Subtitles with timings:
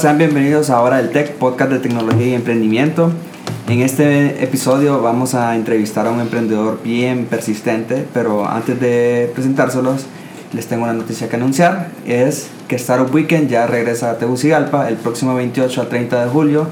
[0.00, 3.12] Sean bienvenidos a Hora del Tech, podcast de tecnología y emprendimiento.
[3.68, 10.06] En este episodio vamos a entrevistar a un emprendedor bien persistente, pero antes de presentárselos,
[10.54, 11.90] les tengo una noticia que anunciar.
[12.06, 16.66] Es que Startup Weekend ya regresa a Tegucigalpa el próximo 28 al 30 de julio.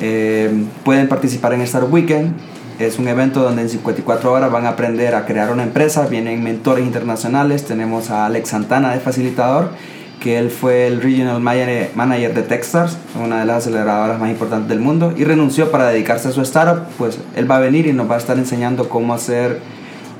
[0.00, 0.48] Eh,
[0.84, 2.36] pueden participar en Startup Weekend.
[2.78, 6.06] Es un evento donde en 54 horas van a aprender a crear una empresa.
[6.06, 7.64] Vienen mentores internacionales.
[7.64, 9.72] Tenemos a Alex Santana de facilitador
[10.20, 14.80] que él fue el Regional Manager de Techstars, una de las aceleradoras más importantes del
[14.80, 18.10] mundo, y renunció para dedicarse a su startup, pues él va a venir y nos
[18.10, 19.60] va a estar enseñando cómo hacer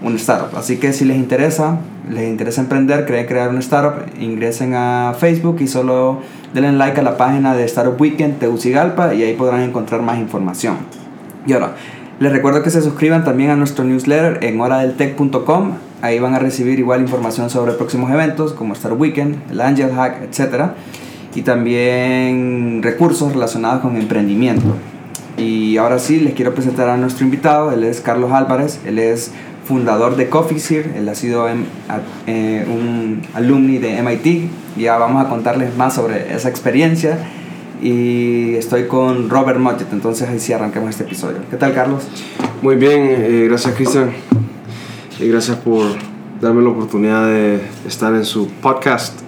[0.03, 0.56] un startup.
[0.56, 1.79] Así que si les interesa,
[2.11, 6.20] les interesa emprender, creen crear un startup, ingresen a Facebook y solo
[6.55, 10.77] denle like a la página de Startup Weekend Tegucigalpa y ahí podrán encontrar más información.
[11.47, 11.75] Y ahora,
[12.20, 16.78] les recuerdo que se suscriban también a nuestro newsletter en horadeltech.com Ahí van a recibir
[16.78, 20.70] igual información sobre próximos eventos como Star Weekend, el Angel Hack, etc.
[21.34, 24.74] Y también recursos relacionados con emprendimiento.
[25.36, 27.72] Y ahora sí, les quiero presentar a nuestro invitado.
[27.72, 28.80] Él es Carlos Álvarez.
[28.86, 29.32] Él es
[29.64, 30.92] fundador de Coffeesir.
[30.96, 31.48] Él ha sido
[32.26, 34.50] eh, un alumni de MIT.
[34.76, 37.19] Ya vamos a contarles más sobre esa experiencia.
[37.82, 39.92] Y estoy con Robert Mottet.
[39.92, 41.38] Entonces ahí sí arrancamos este episodio.
[41.50, 42.06] ¿Qué tal, Carlos?
[42.62, 44.10] Muy bien, eh, gracias, Cristian
[45.20, 45.84] y gracias por
[46.41, 49.20] darme la oportunidad de estar en su podcast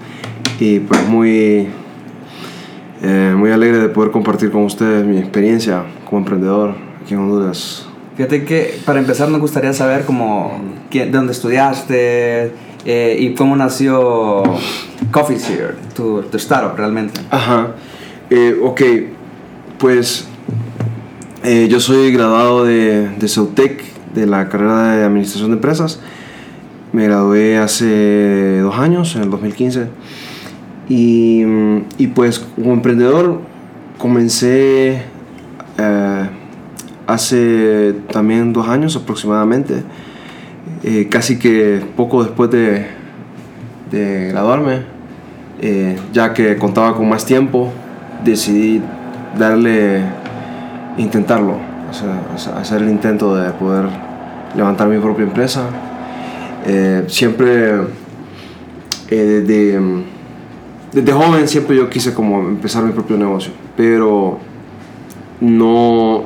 [0.61, 1.69] y pues muy,
[3.03, 7.87] eh, muy alegre de poder compartir con ustedes mi experiencia como emprendedor aquí en Honduras.
[8.17, 10.61] Fíjate que para empezar nos gustaría saber cómo,
[10.91, 12.53] quién, dónde estudiaste
[12.85, 14.43] eh, y cómo nació
[15.11, 17.21] Coffee Seer, tu, tu, startup realmente.
[17.31, 17.75] Ajá,
[18.29, 18.83] eh, ok,
[19.79, 20.27] pues
[21.71, 26.01] yo soy graduado de, de Ceutec de la carrera de Administración de Empresas.
[26.93, 29.87] Me gradué hace dos años, en el 2015.
[30.89, 31.45] Y,
[31.99, 33.41] y pues como emprendedor
[33.97, 35.03] comencé
[35.79, 36.29] eh,
[37.07, 39.85] hace también dos años aproximadamente.
[40.83, 42.87] Eh, casi que poco después de,
[44.31, 44.83] graduarme,
[45.61, 47.73] eh, ya que contaba con más tiempo,
[48.25, 48.81] decidí
[49.39, 50.03] darle,
[50.97, 51.70] intentarlo
[52.57, 53.87] hacer el intento de poder
[54.57, 55.69] levantar mi propia empresa.
[56.67, 57.83] Eh, siempre,
[59.09, 59.79] eh,
[60.93, 64.39] desde, joven, siempre yo quise como empezar mi propio negocio, pero
[65.41, 66.25] no,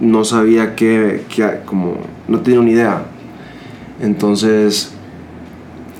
[0.00, 1.24] no sabía qué,
[1.64, 1.96] como,
[2.28, 3.02] no tenía una idea.
[4.00, 4.92] Entonces,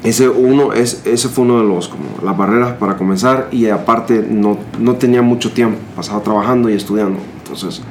[0.02, 4.26] ese, uno, es, ese fue uno de los, como, las barreras para comenzar y aparte
[4.28, 7.20] no, no tenía mucho tiempo, pasaba trabajando y estudiando.
[7.44, 7.82] Entonces,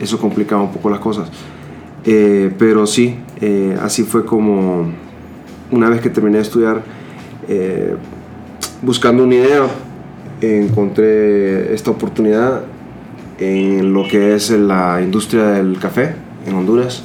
[0.00, 1.28] eso complicaba un poco las cosas.
[2.04, 4.86] Eh, pero sí, eh, así fue como
[5.70, 6.82] una vez que terminé de estudiar,
[7.48, 7.94] eh,
[8.82, 9.66] buscando una idea,
[10.40, 12.62] encontré esta oportunidad
[13.38, 16.14] en lo que es la industria del café
[16.46, 17.02] en Honduras.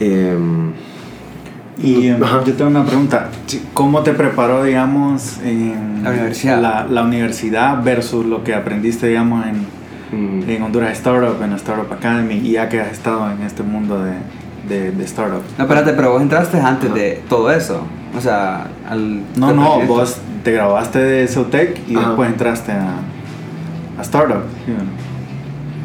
[0.00, 0.72] Em,
[1.82, 3.30] y em, yo tengo una pregunta.
[3.72, 6.60] ¿Cómo te preparó, digamos, en la universidad?
[6.60, 9.77] La, la universidad versus lo que aprendiste, digamos, en,
[10.10, 10.48] Mm.
[10.48, 14.14] en Honduras Startup, en Startup Academy, y ya que has estado en este mundo de,
[14.68, 15.42] de, de startup.
[15.56, 17.82] No, espérate, pero vos entraste antes de todo eso.
[18.16, 19.22] O sea, al.
[19.36, 23.00] No, no, vos te grabaste de Ceutec y después entraste a,
[23.98, 24.42] a Startup.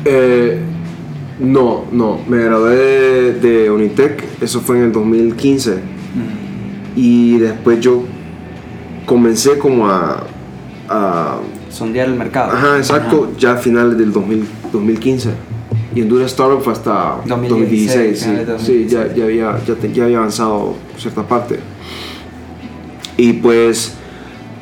[0.06, 0.60] Eh,
[1.40, 5.80] no, no, me gradué de, Unitec, eso fue en el 2015.
[6.96, 8.04] Y después yo
[9.06, 10.24] comencé como a,
[10.88, 11.38] a
[11.74, 12.52] sondear el mercado.
[12.52, 15.30] Ajá, exacto, ya a finales del 2015.
[15.96, 18.28] Y Endura Startup fue hasta 2016.
[18.60, 19.60] sí, ya, había,
[19.94, 21.60] ya, había avanzado cierta parte.
[23.18, 23.94] Y pues,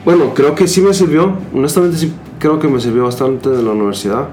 [0.03, 1.37] bueno, creo que sí me sirvió.
[1.53, 4.29] Honestamente, sí creo que me sirvió bastante de la universidad.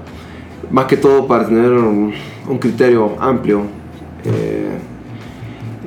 [0.71, 2.13] Más que todo para tener un,
[2.59, 3.63] criterio amplio.
[4.25, 4.77] Eh,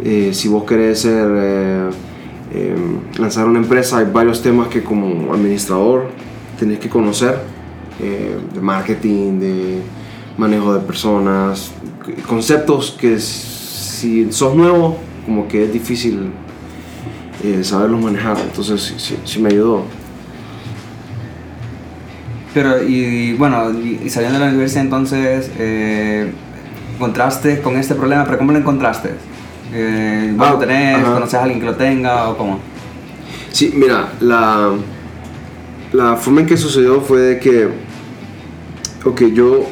[0.04, 1.90] eh, si vos querés ser, eh,
[3.18, 6.06] lanzar una empresa, hay varios temas que como administrador
[6.58, 7.38] tenés que conocer
[8.00, 9.82] eh, de marketing, de
[10.36, 11.72] manejo de personas,
[12.26, 16.32] conceptos que si sos nuevo, como que es difícil
[17.42, 18.38] eh, saberlos manejar.
[18.38, 18.94] Entonces
[19.24, 19.84] sí, me ayudó.
[22.54, 26.32] Pero, y, bueno, y, saliendo de la universidad entonces, eh,
[26.94, 28.24] ¿encontraste con este problema?
[28.24, 29.10] ¿Pero cómo lo encontraste?
[29.72, 31.02] Eh, ¿Vos lo tenés?
[31.02, 32.58] ¿Conoces a alguien que lo tenga o cómo?
[33.50, 34.70] Sí, mira, la
[35.92, 37.68] la forma en que sucedió fue de que,
[39.04, 39.66] ok, yo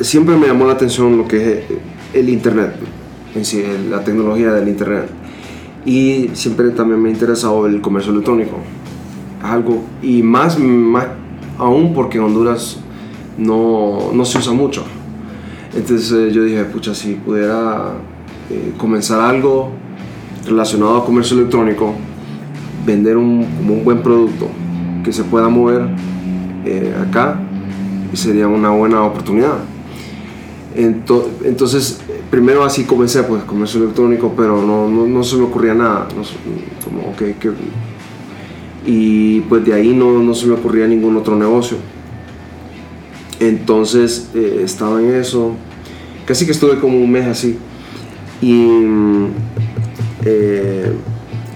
[0.00, 1.64] siempre me llamó la atención lo que es
[2.14, 2.74] el Internet,
[3.34, 5.08] en sí, la tecnología del Internet.
[5.84, 8.58] Y siempre también me ha interesado el comercio electrónico.
[9.42, 11.06] Algo, y más, más
[11.58, 12.78] aún porque en Honduras
[13.38, 14.84] no, no se usa mucho.
[15.74, 17.92] Entonces eh, yo dije, pucha, si pudiera
[18.50, 19.70] eh, comenzar algo
[20.44, 21.92] relacionado a comercio electrónico,
[22.84, 24.48] vender un, como un buen producto
[25.06, 25.82] que se pueda mover
[26.64, 27.38] eh, acá,
[28.12, 29.54] sería una buena oportunidad.
[30.76, 36.08] Ento- entonces, primero así comencé, pues, comercio electrónico, pero no, no, se me ocurría nada.
[36.84, 37.52] como, ok, que-
[38.84, 41.76] y pues de ahí no, se me ocurría ningún otro negocio.
[43.38, 45.52] Entonces, eh, estaba en eso.
[46.26, 47.58] Casi que estuve como un mes así.
[48.42, 48.66] Y
[50.24, 50.92] eh,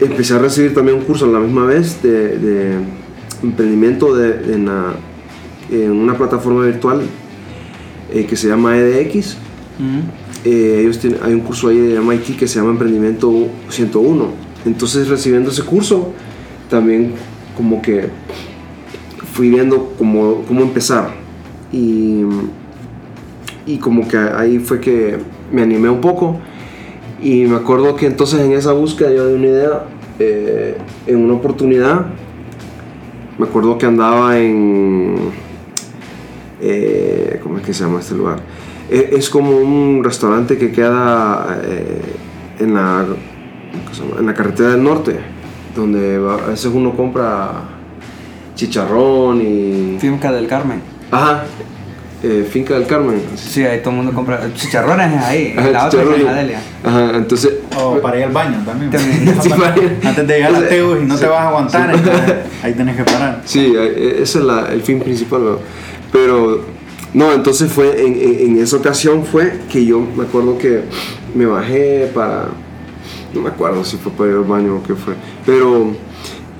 [0.00, 2.99] empecé a recibir también un curso a la misma vez de
[3.42, 4.94] emprendimiento de- en, la-
[5.70, 7.02] en una plataforma virtual
[8.12, 9.36] eh, que se llama EDX.
[9.78, 10.00] Mm.
[10.44, 14.26] Eh, ellos tienen, hay un curso ahí de MIT que se llama Emprendimiento 101.
[14.66, 16.12] Entonces recibiendo ese curso,
[16.68, 17.12] también
[17.56, 18.08] como que
[19.32, 21.10] fui viendo cómo, cómo empezar.
[21.72, 22.22] Y,
[23.66, 25.18] y como que ahí fue que
[25.52, 26.38] me animé un poco.
[27.22, 29.84] Y me acuerdo que entonces en esa búsqueda yo de una idea,
[30.18, 32.06] eh, en una oportunidad,
[33.40, 35.16] me acuerdo que andaba en...
[36.60, 38.40] eh, ¿Cómo es que se llama este lugar?
[38.90, 42.00] Eh, es como un restaurante que queda eh,
[42.58, 43.06] en, la,
[44.18, 45.18] en la carretera del norte,
[45.74, 47.52] donde va- a veces uno compra
[48.54, 49.96] chicharrón y...
[49.98, 50.82] Finca del Carmen.
[51.10, 51.44] Ajá,
[52.22, 53.20] eh, Finca del Carmen.
[53.36, 54.40] Sí, ahí todo el mundo compra.
[54.54, 55.54] Chicharrones es ahí.
[55.56, 56.60] Ajá, la otra en Adelia.
[56.84, 57.52] Ajá, entonces...
[57.78, 58.90] O para ir al baño también.
[58.90, 59.38] También.
[59.42, 61.90] Sí, para ir- Antes de llegar a Ese- Teus y no te vas a aguantar,
[61.94, 62.00] Sí.
[62.04, 63.42] entonces ahí tenés que parar.
[63.44, 65.58] Sí, eh, ese es la- el fin principal, ¿no?
[66.12, 66.64] pero
[67.14, 70.82] no, entonces fue en, en- en esa ocasión fue que yo me acuerdo que
[71.34, 72.48] me bajé para,
[73.32, 75.14] no me acuerdo si fue para ir al baño o qué fue,
[75.46, 75.92] pero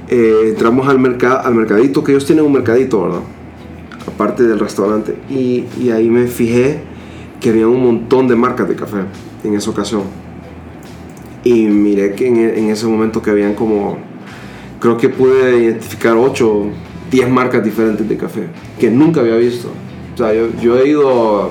[0.09, 3.21] eh, entramos al mercado, al mercadito, que ellos tienen un mercadito, ¿verdad?
[4.07, 6.81] Aparte del restaurante, y, y ahí me fijé
[7.41, 8.99] que había un montón de marcas de café
[9.45, 10.03] en esa ocasión.
[11.45, 13.97] Y miré que en, en ese momento que habían como
[14.79, 16.65] creo que pude identificar 8,
[17.11, 18.47] 10 marcas diferentes de café
[18.79, 19.69] que nunca había visto.
[20.15, 21.51] O sea, yo, yo he ido,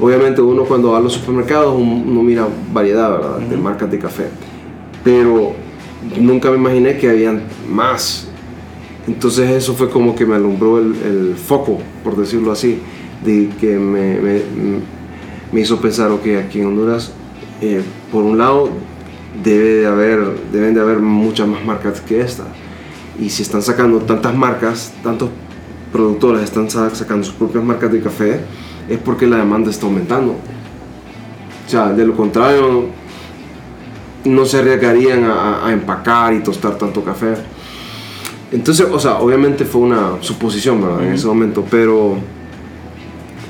[0.00, 3.38] obviamente uno cuando va a los supermercados un- uno mira variedad ¿verdad?
[3.40, 4.24] de marcas de café,
[5.04, 5.52] pero
[6.18, 8.29] nunca me imaginé que habían más.
[9.06, 12.78] Entonces eso fue como que me alumbró el, foco, por decirlo así,
[13.24, 14.42] de que me,
[15.60, 17.12] hizo pensar, ok, aquí en Honduras,
[17.60, 17.82] eh,
[18.12, 18.70] por un lado,
[19.42, 20.20] debe de haber,
[20.52, 22.44] deben de haber muchas más marcas que esta.
[23.18, 25.30] Y si están sacando tantas marcas, tantos
[25.92, 28.40] productores están sa- sacando sus propias marcas de café,
[28.88, 30.32] es porque la demanda está aumentando.
[31.66, 32.86] O sea, de lo contrario,
[34.24, 37.34] no se arriesgarían a, a empacar y tostar tanto café.
[38.52, 41.06] Entonces, o sea, obviamente fue una suposición, ¿verdad?
[41.06, 42.16] En ese momento, pero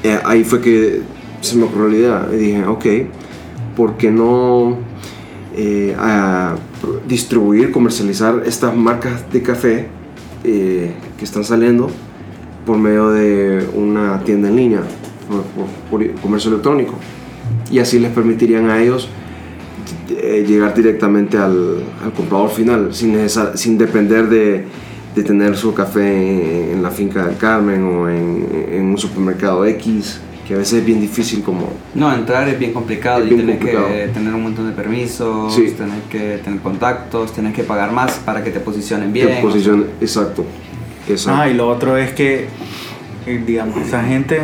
[0.03, 1.01] eh, ahí fue que
[1.41, 2.87] se me ocurrió la idea y dije, ok,
[3.77, 4.77] ¿por qué no
[5.57, 6.57] eh, a
[7.09, 9.89] distribuir, comercializar estas marcas de café
[10.45, 11.91] eh, que están saliendo
[12.67, 14.83] por medio de una tienda en línea,
[15.91, 16.95] por, comercio electrónico?
[17.71, 19.09] Y así les permitirían a ellos
[20.11, 23.17] eh, llegar directamente al, al comprador final, sin,
[23.55, 24.67] sin depender de,
[25.15, 30.21] de tener su café en, la finca del Carmen o en, en un supermercado X,
[30.47, 31.69] que a veces es bien difícil como...
[31.95, 35.55] No, entrar es bien complicado Es y bien tenés que tener un montón de permisos,
[35.55, 35.75] Sí.
[35.77, 39.29] tenés que tener contactos, tenés que pagar más para que te posicionen bien.
[39.29, 40.45] en posición, exacto.
[41.09, 41.41] exacto.
[41.41, 42.49] Ah, y lo otro es que,
[43.27, 44.41] eh, digamos, esa gente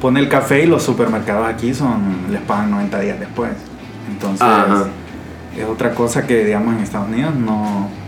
[0.00, 3.50] pone el café y los supermercados aquí son les pagan 90 días después.
[4.10, 4.86] Entonces, Ajá.
[5.58, 8.01] es otra cosa que, digamos, en Estados Unidos no.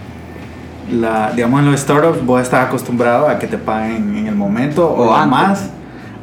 [0.92, 4.86] La, digamos, en los startups vos estás acostumbrado a que te paguen en el momento
[4.88, 5.30] o, O antes.
[5.30, 5.70] más,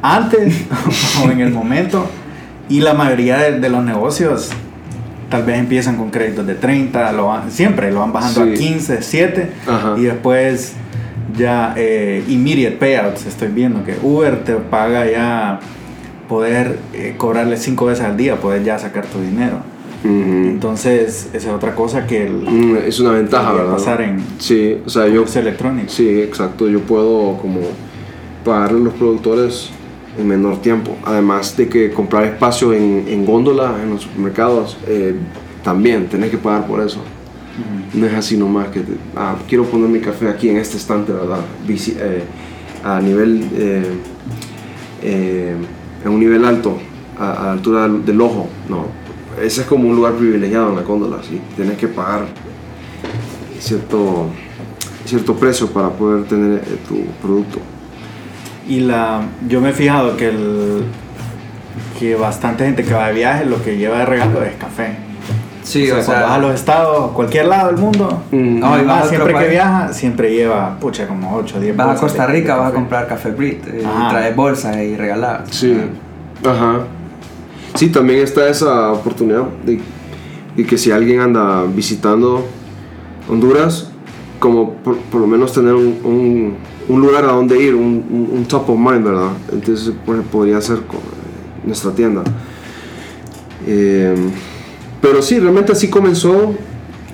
[0.02, 0.64] antes
[1.26, 2.06] o en el momento.
[2.68, 4.50] Y la mayoría de, de los negocios
[5.28, 8.50] tal vez empiezan con créditos de 30, lo van- siempre lo van bajando Sí.
[8.52, 9.94] a 15, 7 Ajá.
[9.96, 10.74] y después
[11.36, 15.58] ya eh, immediate payouts estoy viendo que Uber te paga ya
[16.28, 19.56] poder eh, cobrarle 5 veces al día, poder ya sacar tu dinero.
[20.04, 23.72] Entonces, esa es otra cosa que el Mm, es una ventaja, ¿verdad?
[23.72, 25.24] pasar en Sí, o sea, yo...
[25.34, 25.88] electrónico.
[25.88, 26.68] Sí, exacto.
[26.68, 27.60] Yo puedo como
[28.44, 29.70] pagarle a los productores
[30.18, 30.96] en menor tiempo.
[31.04, 35.14] Además de que comprar espacio en, en góndola en los supermercados, eh,
[35.62, 36.98] también tenés que pagar por eso.
[37.94, 41.12] No es así nomás que, te- ah, quiero poner mi café aquí en este estante,
[41.12, 41.40] ¿verdad?
[41.68, 42.22] Eh,
[42.82, 43.82] a nivel, eh,
[45.02, 45.54] eh,
[46.04, 46.78] a un nivel alto,
[47.18, 48.48] a, a la altura del, del ojo.
[48.68, 48.86] No,
[49.40, 51.40] ese es como un lugar privilegiado en la góndola, ¿sí?
[51.56, 52.26] Tienes que pagar
[53.60, 54.26] cierto,
[55.04, 57.58] cierto precio para poder tener eh, tu producto.
[58.68, 60.84] Y la, yo me he fijado que, el,
[61.98, 64.96] que bastante gente que va de viaje lo que lleva de regalo es café.
[65.62, 68.58] Sí, o sea, cuando vas a los estados, cualquier lado del mundo, Mm.
[68.58, 72.00] no, y vas siempre que viaja, siempre lleva, pucha, como 8 o 10 Vas a
[72.00, 75.44] Costa Rica, de vas a comprar café Brit, eh, traes bolsas y regalar.
[75.50, 75.76] Sí,
[76.44, 76.80] ajá.
[77.74, 79.80] Sí, también está esa oportunidad de,
[80.64, 82.44] que si alguien anda visitando
[83.28, 83.90] Honduras,
[84.38, 86.56] como por, lo menos tener un,
[86.88, 89.30] lugar a donde ir, un, top of mind, ¿verdad?
[89.52, 91.00] Entonces pues, podría ser co-
[91.64, 92.22] nuestra tienda.
[93.66, 94.14] Eh,
[95.00, 96.54] pero sí, realmente así comenzó.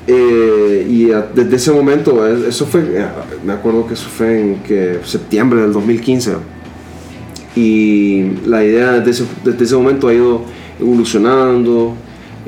[0.07, 3.07] eh, y desde ese momento, eh, eso fue, eh,
[3.45, 6.33] me acuerdo que eso fue en que, septiembre del 2015
[7.59, 10.43] y la idea desde ese, desde ese momento ha ido
[10.79, 11.95] evolucionando.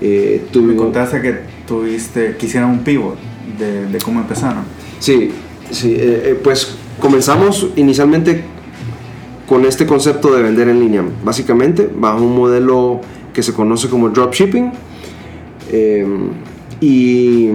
[0.00, 3.16] Eh, me contaste que tuviste, que hicieron un pivot
[3.58, 4.62] de, de cómo empezaron.
[5.00, 5.30] Sí,
[5.70, 8.44] sí eh, eh, pues comenzamos inicialmente
[9.48, 13.00] con este concepto de vender en línea, básicamente bajo un modelo
[13.34, 14.72] que se conoce como dropshipping.
[15.72, 16.06] eh,
[16.80, 17.48] y,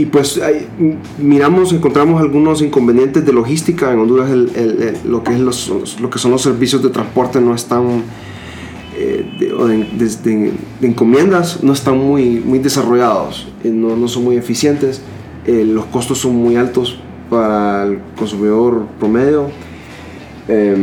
[0.00, 0.40] y pues
[1.18, 5.68] miramos, encontramos algunos inconvenientes de logística en Honduras, el- lo, que es los,
[6.00, 8.02] lo que son los servicios de transporte no están
[8.96, 10.52] eh, de,
[10.82, 15.02] encomiendas no están muy, muy desarrollados, eh, no, no son muy eficientes,
[15.46, 19.48] eh, los costos son muy altos para el consumidor promedio
[20.48, 20.76] eh,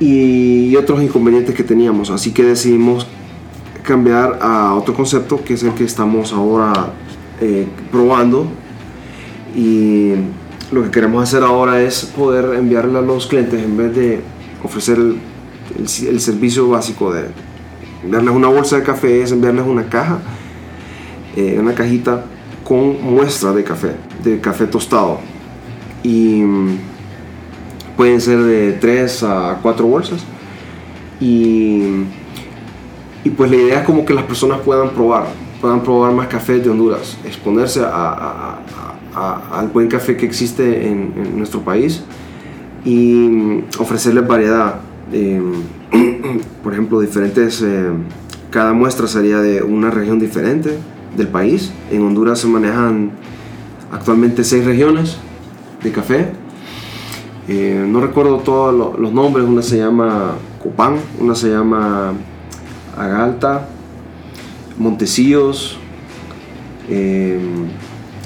[0.00, 2.10] y otros inconvenientes que teníamos.
[2.10, 3.06] Así que decidimos
[3.82, 6.92] cambiar a otro concepto que es el que estamos ahora
[7.40, 8.46] eh, probando
[9.54, 10.12] y
[10.72, 14.20] lo que queremos hacer ahora es poder enviarle a los clientes en vez de
[14.62, 17.26] ofrecer el, servicio básico de
[18.02, 20.18] enviarles una bolsa de café, es enviarles una caja,
[21.36, 22.24] eh, una cajita
[22.64, 25.20] con muestra de café, de café tostado.
[26.02, 26.78] Y mm,
[27.96, 30.24] pueden ser de 3 a 4 bolsas.
[31.20, 31.82] Y,
[33.24, 35.26] y pues la idea es como que las personas puedan probar,
[35.60, 37.80] puedan probar más cafés de Honduras, exponerse
[39.14, 42.02] al buen café que existe en, en nuestro país
[42.84, 44.76] y ofrecerles variedad.
[45.12, 45.40] Eh,
[46.62, 47.86] por ejemplo, diferentes, eh,
[48.50, 50.76] cada muestra sería de una región diferente
[51.16, 51.72] del país.
[51.90, 53.10] En Honduras se manejan
[53.92, 55.16] actualmente seis regiones
[55.82, 56.28] de café.
[57.48, 60.32] Eh, no recuerdo todos lo- los nombres, una se llama
[60.62, 62.12] Copán, una se llama
[62.98, 63.68] Agalta,
[64.78, 65.78] Montecillos,
[66.88, 67.38] eh,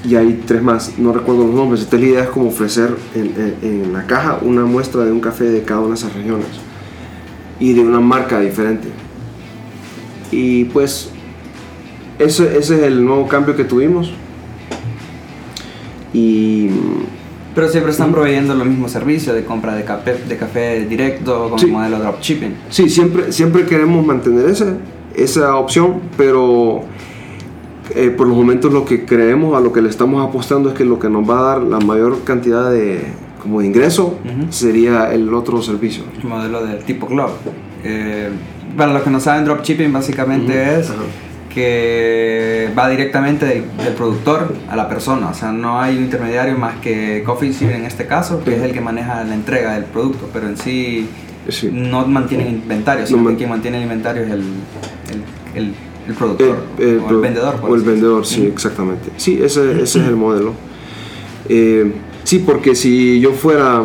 [0.08, 1.82] y hay tres más, no recuerdo los nombres.
[1.82, 3.26] Entonces la idea es como ofrecer en,
[3.62, 6.46] en- en la caja una muestra de un café de cada una de esas regiones
[7.60, 8.88] y de una marca diferente.
[10.32, 11.10] Y pues
[12.18, 14.10] ese, ese es el nuevo cambio que tuvimos.
[16.12, 16.68] Y
[17.54, 21.58] Pero siempre están proveyendo los mismos servicios de compra de café, de café directo con
[21.58, 21.66] Sí.
[21.66, 22.54] el modelo dropshipping.
[22.70, 24.76] Sí, siempre, siempre queremos mantener esa,
[25.16, 26.82] esa opción, pero
[27.94, 30.84] eh, por los momentos lo que creemos, a lo que le estamos apostando es que
[30.84, 33.00] lo que nos va a dar la mayor cantidad de,
[33.42, 34.18] como de ingreso
[34.50, 36.04] sería el otro servicio.
[36.22, 37.30] El modelo del tipo club.
[37.84, 38.28] Eh,
[38.76, 40.92] para los que no saben, dropshipping básicamente es
[41.52, 45.28] que va directamente del, del productor a la persona.
[45.30, 48.72] O sea, no hay un intermediario más que Coffee en este caso, que es el
[48.72, 51.08] que maneja la entrega del producto, pero en sí
[51.48, 51.70] Sí.
[51.72, 54.42] no mantienen inventario, No sino man- que quien mantiene el inventario es el,
[55.54, 55.74] el,
[56.08, 57.54] el, productor El- el o el vendedor.
[57.66, 59.10] O el vendedor, sí, exactamente.
[59.16, 60.52] Sí, ese, ese es el modelo.
[61.48, 61.92] Eh,
[62.24, 63.82] sí, porque si yo fuera,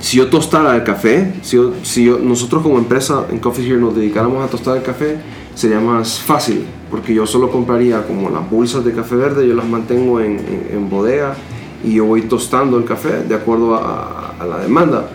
[0.00, 3.76] si yo tostara el café, si, yo- si yo- nosotros como empresa en Coffee Here
[3.80, 5.16] nos dedicáramos a tostar el café,
[5.54, 9.68] sería más fácil, porque yo solo compraría como las bolsas de café verde, yo las
[9.68, 11.34] mantengo en, en- en bodega
[11.84, 15.08] y yo voy tostando el café de acuerdo a, a la demanda.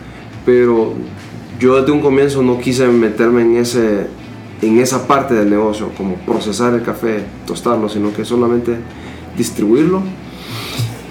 [0.45, 0.93] Pero
[1.59, 4.07] yo desde un comienzo no quise meterme en ese
[4.61, 8.75] en esa parte del negocio, como procesar el café, tostarlo, sino que solamente
[9.37, 10.01] distribuirlo.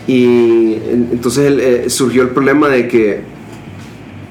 [0.06, 3.20] Y en- entonces eh, surgió el problema de que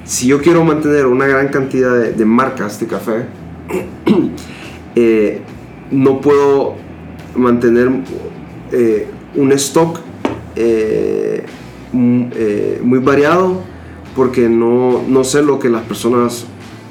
[0.03, 3.25] si yo quiero mantener una gran cantidad de, marcas de café,
[4.95, 5.41] eh,
[5.91, 6.75] no puedo
[7.35, 7.89] mantener
[8.71, 9.99] eh, un stock
[11.93, 13.61] muy variado
[14.15, 16.45] porque no, no sé lo que las personas...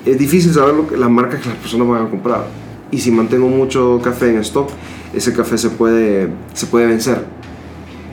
[0.05, 2.47] Es difícil saber lo que, las marcas que las personas van a comprar.
[2.91, 4.71] Y si mantengo mucho café en stock,
[5.15, 7.25] ese café se puede, se puede vencer.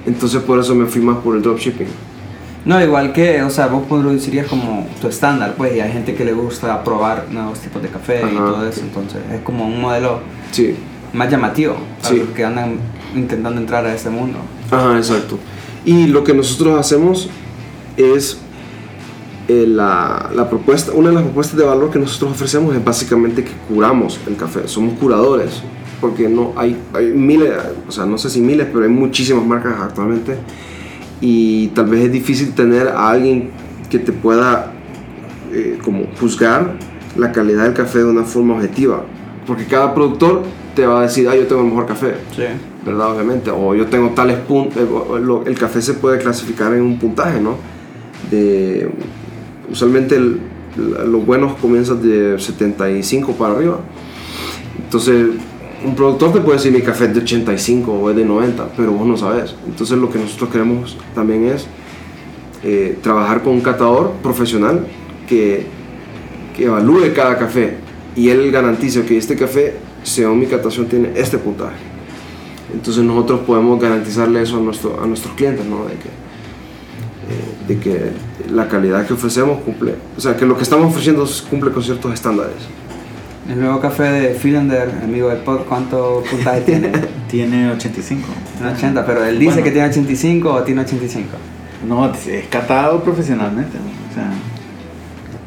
[0.06, 1.88] Entonces por eso me fui más por el dropshipping.
[2.64, 6.24] No, igual que, o sea, vos producirías como tu estándar, pues, y hay gente que
[6.24, 10.20] le gusta probar nuevos tipos de café y todo eso, entonces es como un modelo
[10.52, 10.76] Sí.
[11.12, 12.20] más llamativo para Sí.
[12.20, 12.76] los que andan
[13.16, 14.38] intentando entrar a este mundo.
[14.70, 15.40] Ajá, exacto.
[15.86, 17.30] Y lo que nosotros hacemos
[17.98, 18.38] es
[19.51, 23.43] eh, la, la propuesta, una de las propuestas de valor que nosotros ofrecemos es básicamente
[23.43, 25.62] que curamos el café, somos curadores,
[26.00, 27.51] porque no hay, hay miles,
[27.88, 30.38] o sea, no sé si miles, pero hay muchísimas marcas actualmente
[31.20, 33.50] y tal vez es difícil tener a alguien
[33.89, 34.72] que te pueda
[35.51, 36.77] eh, como juzgar
[37.17, 39.03] la calidad del café de una forma objetiva,
[39.46, 40.43] porque cada productor
[40.75, 42.43] te va a decir, ah, yo tengo el mejor café, Sí.
[42.86, 43.12] ¿verdad?
[43.12, 44.81] Obviamente, o yo tengo tales puntos,
[45.46, 47.58] el café se puede clasificar en un puntaje, ¿no?
[48.31, 48.89] De,
[49.72, 50.40] usualmente el-
[51.12, 53.80] los buenos comienzan de 75 para arriba.
[54.84, 55.28] Entonces,
[55.86, 58.92] un productor te puede decir mi café es de 85 o es de 90, pero
[58.92, 59.56] vos no sabes.
[59.68, 61.68] Entonces, lo que nosotros queremos también es
[62.63, 64.86] eh, trabajar con un catador profesional
[65.28, 65.66] que,
[66.56, 67.78] que evalúe cada café
[68.16, 71.75] y él garantice que este café, según mi catación, tiene este puntaje.
[72.74, 75.86] Entonces nosotros podemos garantizarle eso a, nuestro, a nuestros clientes, ¿no?
[75.86, 76.10] De que,
[77.68, 78.12] de que
[78.52, 82.14] la calidad que ofrecemos cumple, o sea, que lo que estamos ofreciendo cumple con ciertos
[82.14, 82.56] estándares.
[83.50, 86.92] El nuevo café de Philander, amigo del pod, ¿cuánto puntaje tiene?
[87.30, 88.28] Tiene 85.
[88.58, 89.64] Tiene 80, pero él dice Bueno.
[89.64, 91.28] que tiene 85 o tiene 85.
[91.88, 93.78] No, es catado profesionalmente.
[94.12, 94.32] O sea,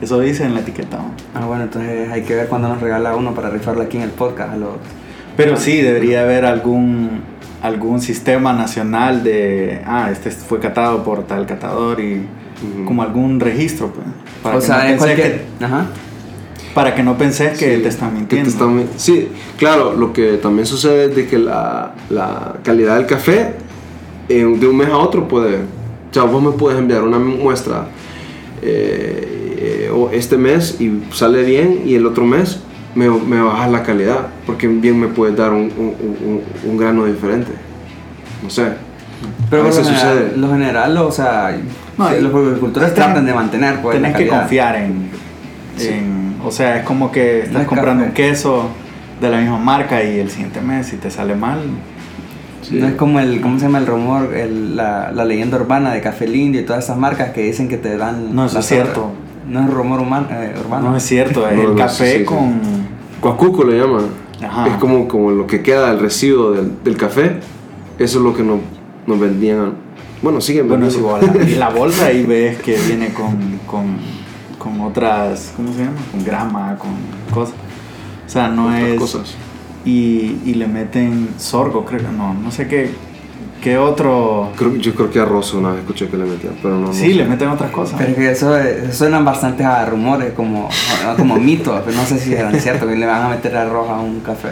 [0.01, 0.97] eso dice en la etiqueta.
[0.97, 1.11] ¿no?
[1.35, 4.11] Ah, bueno, entonces hay que ver cuándo nos regala uno para rifarlo aquí en el
[4.11, 4.55] podcast.
[4.55, 4.71] A los...
[5.37, 7.23] Pero sí, debería haber algún,
[7.65, 12.27] algún sistema nacional de, ah, este fue catado por tal catador y
[12.85, 14.07] como algún registro, pues.
[14.43, 15.45] Para o que sea, no cualquier...
[15.59, 15.87] que- Ajá.
[16.75, 18.49] para que no penses que Sí, te están mintiendo.
[18.51, 23.55] están sí, claro, lo que también sucede es de que la, la calidad del café
[24.29, 25.57] eh, de un mes a otro puede...
[25.57, 27.89] O sea, vos me puedes enviar una muestra
[28.63, 32.61] eh, eh, este mes y sale bien y el otro mes
[32.95, 37.05] me, me bajas la calidad porque bien me puedes dar un, un- un- un grano
[37.07, 37.51] diferente.
[38.43, 38.69] No sé.
[39.51, 40.37] Pero a lo general, sucede.
[40.37, 41.57] lo general, o sea,
[41.97, 45.09] No, y- los agricultores tratan de mantener pues, la Tenés que confiar en,
[45.77, 45.89] Sí.
[45.89, 48.09] en- O sea, es como que estás No es comprando café.
[48.11, 48.69] un queso
[49.21, 51.61] de la misma marca y el siguiente mes, si te sale mal.
[52.61, 52.77] Sí.
[52.81, 54.35] No es como el, ¿cómo se llama el rumor?
[54.35, 57.77] El- la, la leyenda urbana de Café Indio y todas esas marcas que dicen que
[57.79, 58.35] te dan...
[58.35, 59.11] No, eso es cierto.
[59.49, 60.91] No es rumor humano, eh, urbano.
[60.91, 62.25] No es cierto, es No, el no, café sí, sí, sí.
[62.25, 62.61] con.
[63.21, 64.05] Cuacuco le llaman.
[64.43, 64.67] Ajá.
[64.69, 67.41] Es como, como lo que queda del residuo del, del café.
[67.99, 68.59] Eso es lo que nos,
[69.07, 69.75] nos vendían.
[70.23, 71.29] Bueno, siguen Bueno, si vendiendo.
[71.37, 73.97] vos la, la bolsa ahí ves que viene con, con,
[74.59, 75.97] con otras, ¿cómo se llama?
[76.11, 76.91] Con grama, con
[77.33, 77.55] cosas.
[78.27, 78.99] O sea, no Otras es...
[78.99, 79.35] cosas.
[79.85, 82.91] Y, y le meten sorgo, creo que no, no sé qué,
[83.65, 84.51] qué otro...
[84.57, 86.89] Creo- yo creo que arroz una vez escuché que le metían, pero no.
[86.89, 87.15] no Sí, sé.
[87.15, 87.99] le meten otras cosas.
[87.99, 88.55] Pero que eso,
[88.93, 90.69] suenan bastante a rumores, como,
[91.17, 93.95] como mitos, pero no sé si eran ciertos, que le van a meter arroz a
[94.01, 94.51] un café.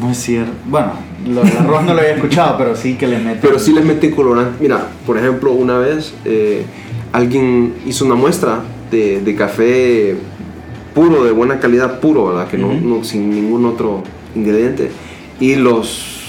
[0.00, 0.50] No es cierto.
[0.66, 0.92] Bueno,
[1.28, 3.40] lo del arroz no lo había escuchado, pero sí que le meten...
[3.42, 4.56] Pero sí les meten colorante.
[4.58, 6.64] Mira, por ejemplo, una vez eh,
[7.12, 10.16] alguien hizo una muestra de, de café
[10.94, 12.48] puro, de buena calidad, puro, ¿verdad?
[12.48, 12.76] Que no, Ujú.
[12.98, 14.02] no- sin ningún otro
[14.34, 14.90] ingrediente.
[15.38, 16.19] Y los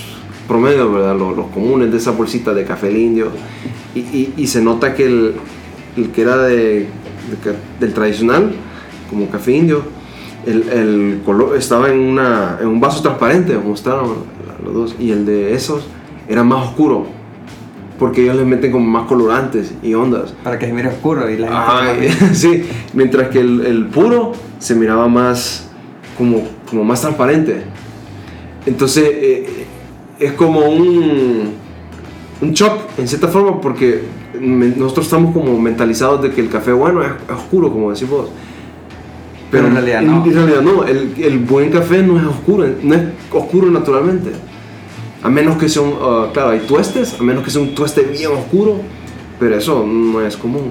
[0.52, 1.16] promedios, ¿verdad?
[1.18, 3.28] Los, los comunes de esa bolsita de café indio.
[3.96, 5.36] Y, y- y se nota que el,
[5.98, 6.88] el que era de, de
[7.80, 8.52] del tradicional,
[9.10, 9.82] como café indio,
[10.46, 14.10] el, el color estaba en, una, en un vaso transparente, mostraron
[14.64, 14.96] los dos.
[15.00, 15.86] Y el de esos
[16.28, 17.06] era más oscuro.
[18.00, 20.34] Porque ellos les meten como más colorantes y ondas.
[20.44, 22.12] Para que se mire oscuro y la gente...
[22.34, 25.70] Sí, mientras que el, el puro se miraba más
[26.18, 27.62] como, como más transparente.
[28.66, 29.66] Entonces eh,
[30.22, 31.54] es como un,
[32.42, 34.04] un shock en cierta forma porque
[34.40, 38.30] nosotros estamos como mentalizados de que el café bueno es, oscuro, como decís vos.
[39.50, 40.24] Pero en realidad no.
[40.24, 44.32] En realidad no, el, el buen café no es oscuro, no es oscuro naturalmente.
[45.24, 48.04] A menos que sea un, ah, claro, hay tuestes, a menos que sea un tueste
[48.04, 48.78] bien oscuro,
[49.40, 50.70] pero eso no es común.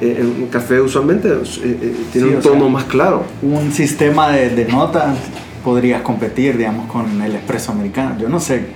[0.00, 3.24] Eh, un café usualmente eh, eh, tiene Sí, un o sea, tono más claro.
[3.42, 5.16] un sistema de, de notas
[5.64, 8.16] podrías competir, digamos, con el expreso americano.
[8.18, 8.68] Yo no sé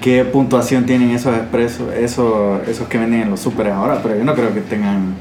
[0.00, 4.24] qué puntuación tienen esos expresos, esos, esos que venden en los super ahora, pero yo
[4.24, 5.14] no creo que tengan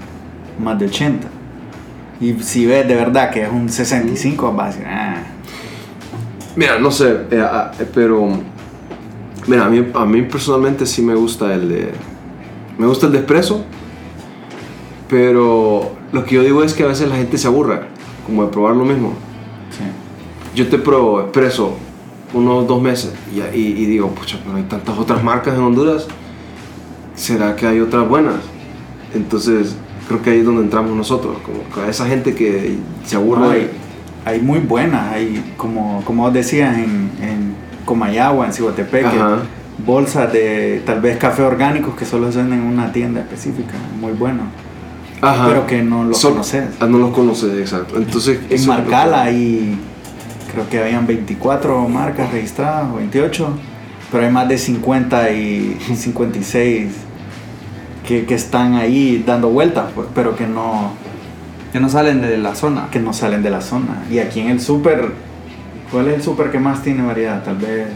[0.60, 1.28] más de 80.
[2.22, 5.24] Y si ves de verdad que es un 65, vas a decir, ah,
[6.56, 8.28] Mira, no sé, eh, ah, eh, pero
[9.48, 11.92] mira, a mí, a mí personalmente sí me gusta el de
[12.78, 13.64] me gusta el de espresso,
[15.08, 17.82] pero lo que yo digo es que a veces la gente se aburre
[18.26, 19.14] como de probar lo mismo.
[20.56, 21.76] Yo te pruebo espresso
[22.34, 26.08] unos dos meses y, y- y digo, pucha, pero hay tantas otras marcas en Honduras,
[27.16, 28.36] ¿será que hay otras buenas?
[29.14, 29.76] Entonces,
[30.08, 33.40] creo que ahí es donde entramos nosotros, como esa gente que se aburre.
[33.42, 33.70] No, hay,
[34.26, 39.38] hay muy buenas, hay como, como vos decías en, en Comayagua, en Cihuatepec, Ajá.
[39.86, 44.14] bolsas de tal vez café orgánicos que solo se venden en una tienda específica, muy
[44.14, 44.44] bueno.
[45.22, 45.48] Ajá.
[45.48, 46.66] Pero que no los Son- conoces.
[46.80, 47.98] Ah, no los conoces, exacto.
[47.98, 49.78] Entonces, En Marcala hay,
[50.68, 53.50] creo que habían 24 marcas registradas, o 28,
[54.12, 56.92] pero hay más de 50 y 56
[58.08, 60.92] que, que están ahí dando vueltas, pues, pero que no,
[61.72, 62.88] Que no salen de la zona.
[62.92, 64.04] que no salen de la zona.
[64.12, 65.12] Y aquí en el súper,
[65.92, 67.44] ¿cuál es el súper que más tiene variedad?
[67.44, 67.88] Tal vez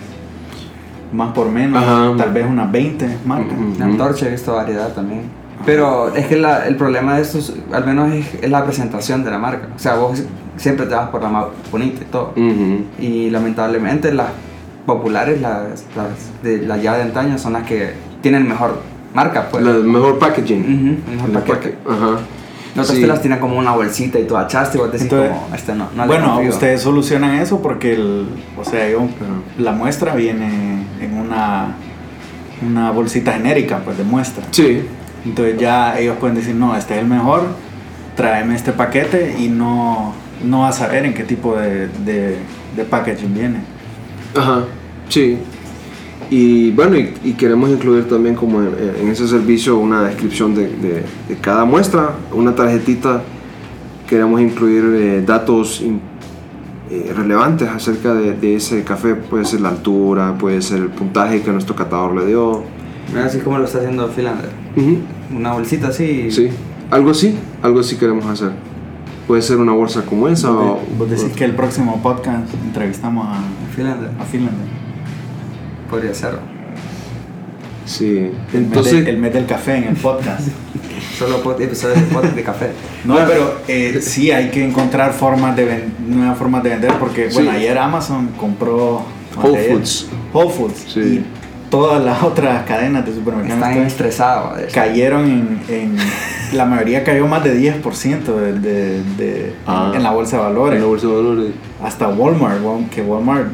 [1.11, 2.11] más por menos, Ajá.
[2.17, 3.53] tal vez unas 20 marcas.
[3.75, 5.21] En Antorcha he visto variedad también.
[5.65, 9.31] Pero es que la- el problema de estos, al menos es, es la presentación de
[9.31, 9.69] la marca.
[9.75, 10.21] O sea, vos
[10.57, 12.33] siempre te vas por la más bonita y todo.
[12.35, 12.85] Ujú.
[12.99, 14.27] Y lamentablemente las
[14.85, 18.81] populares, las, las de la llave de antaño, son las que tienen mejor
[19.13, 19.63] marca, pues.
[19.63, 20.61] La mejor packaging.
[20.61, 21.55] Ujú, mejor El paquete.
[21.55, 22.17] paque- Ajá.
[22.73, 23.01] Otras Sí.
[23.01, 25.75] te las tienen como una bolsita y tú achaste y vos decís Entonces, como, este
[25.75, 26.49] no, no bueno, confío".
[26.49, 28.25] ustedes solucionan eso porque el,
[28.57, 29.07] o sea, yo-
[29.59, 31.75] la muestra viene en una,
[32.67, 34.43] una bolsita genérica pues de muestra.
[34.49, 34.87] Sí.
[35.23, 37.43] Entonces ya ellos pueden decir, no, este es el mejor,
[38.15, 40.13] tráeme este paquete y no,
[40.43, 42.37] no vas a saber en qué tipo de, de,
[42.75, 43.59] de packaging viene.
[44.35, 44.63] Ajá,
[45.09, 45.37] sí.
[46.29, 48.69] Y bueno, y, y queremos incluir también como en,
[49.01, 53.21] en ese servicio una descripción de, de- de cada muestra, una tarjetita.
[54.07, 56.01] Queremos incluir eh, datos in-
[56.89, 59.15] eh, relevantes acerca de, de ese café.
[59.15, 62.63] Puede ser la altura, puede ser el puntaje que nuestro catador le dio.
[63.23, 64.49] Así como lo está haciendo Philander.
[64.75, 64.97] Ujú,
[65.37, 66.31] Una bolsita así.
[66.31, 66.49] Sí,
[66.89, 68.51] algo así, algo así queremos hacer.
[69.27, 70.79] Puede ser una bolsa como esa o...
[70.97, 73.39] Vos decís que el próximo podcast entrevistamos a,
[73.75, 74.09] Philander.
[74.19, 74.57] a Finland.
[75.89, 76.39] Podría ser.
[77.85, 79.05] Sí, El, mes entonces...
[79.05, 80.47] de- el mes del café en el podcast.
[81.17, 82.71] Solo episodios de podcast de café.
[83.05, 87.29] No, pero eh, sí hay que encontrar formas de ven- nuevas formas de vender porque,
[87.33, 89.03] bueno, ayer Amazon compró
[89.41, 90.07] Whole Foods.
[90.33, 90.99] Whole Foods Sí.
[90.99, 91.25] y
[91.73, 94.59] todas las otras cadenas de supermercados Están estresados.
[94.71, 95.97] cayeron en, en-
[96.57, 99.91] la mayoría cayó más de 10% de, de- de- Ah.
[99.95, 100.75] en la bolsa de valores.
[100.75, 101.51] En la bolsa de valores.
[101.83, 103.47] Hasta Walmart, Wal- que Walmart,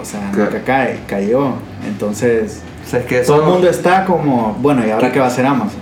[0.00, 1.52] o sea, Ca- nunca cae, cayó.
[1.86, 5.26] Entonces, O sea, es que todo el mundo está como, bueno, ¿y ahora qué va
[5.26, 5.80] a hacer Amazon?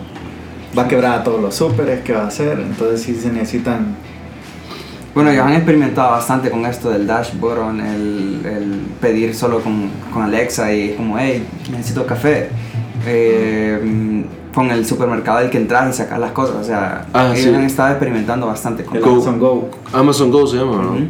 [0.78, 2.60] Va a quebrar a todos los súperes, ¿qué va a hacer?
[2.60, 3.96] Entonces sí se necesitan...
[5.14, 10.22] Bueno, ellos han experimentado bastante con esto del dashboard, el, el pedir solo con, con
[10.22, 12.48] Alexa y es como, hey, necesito café.
[13.06, 16.56] Eh, con el supermercado del que entras y sacas las cosas.
[16.56, 17.54] O sea, Ah, ellos sí.
[17.54, 19.12] han estado experimentando bastante con Go.
[19.12, 19.70] Amazon Go.
[19.92, 20.92] Amazon Go se llama, ¿no?
[20.92, 21.04] Ujú.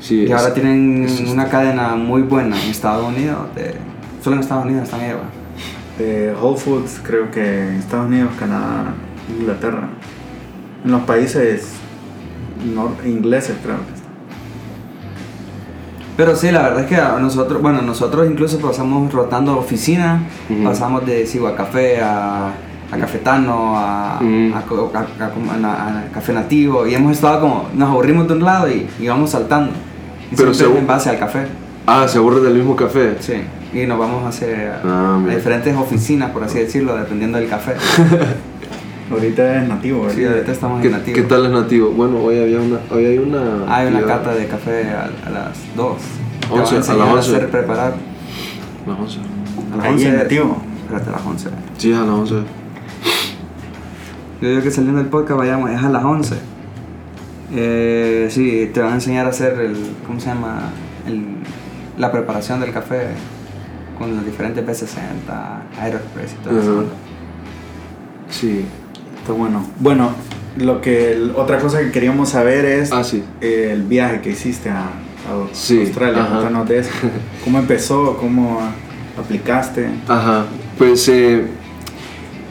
[0.00, 3.38] Sí, Y ahora tienen es- una cadena muy buena en Estados Unidos.
[3.54, 3.74] de-
[4.22, 5.20] solo en Estados Unidos están ellos.
[5.98, 8.94] Eh, Whole Foods, creo que en Estados Unidos, Canadá,
[9.38, 9.88] Inglaterra.
[10.84, 11.70] En los países
[13.04, 14.06] ingleses, creo que está.
[16.16, 20.64] Pero sí, la verdad es que a nosotros, bueno, nosotros incluso pasamos rotando oficinas, Ujú.
[20.64, 22.46] pasamos de Sigua Café a,
[22.90, 27.68] a Cafetano, a, a co- a- a- a a Café Nativo, y hemos estado como,
[27.74, 29.72] nos aburrimos de un lado y, y vamos saltando.
[30.32, 31.46] Y Pero siempre se- en base al café.
[31.86, 33.16] Ah, se aburre del mismo café.
[33.20, 33.34] Sí.
[33.74, 37.74] Y nos vamos hacia Ah, a diferentes oficinas, por así decirlo, dependiendo del café.
[39.10, 40.34] Ahorita es nativo, Sí, ¿verdad?
[40.34, 41.14] ahorita estamos ¿Qué, en Nativo.
[41.14, 41.90] qué tal es nativo?
[41.90, 42.78] Bueno, hoy había una.
[42.90, 43.40] Hoy hay una.
[43.74, 45.96] Hay una cata de café a, a las 2.
[46.40, 47.36] Te van Once, a a las enseñar a 11.
[47.36, 47.94] hacer preparar
[48.86, 49.18] Las 11.
[49.72, 50.08] a las Ahí 11.
[50.08, 50.56] en Nativo.
[50.82, 51.48] Espérate, a las 11.
[51.78, 52.34] Sí, a las 11.
[54.42, 56.34] Yo digo que saliendo del podcast vayamos, es a las 11.
[57.54, 60.70] Eh, sí, te van a enseñar a hacer el, ¿cómo se llama?
[61.06, 61.26] El,
[61.96, 63.06] la preparación del café
[63.98, 66.72] con los diferentes B60, Aeropress y todo eso.
[66.80, 66.82] Ajá.
[68.28, 68.64] Sí.
[69.26, 69.66] Está bueno.
[69.80, 70.10] Bueno,
[70.56, 73.24] lo que el- otra cosa que queríamos saber es Ah, sí.
[73.40, 74.88] eh, el viaje que hiciste a, a
[75.52, 76.22] Sí, Australia.
[76.22, 76.30] ajá.
[76.34, 76.90] Cuéntanos de eso.
[77.44, 78.16] ¿Cómo empezó?
[78.20, 78.60] ¿Cómo
[79.18, 79.88] aplicaste?
[80.06, 80.44] Ajá.
[80.78, 81.44] Pues, eh,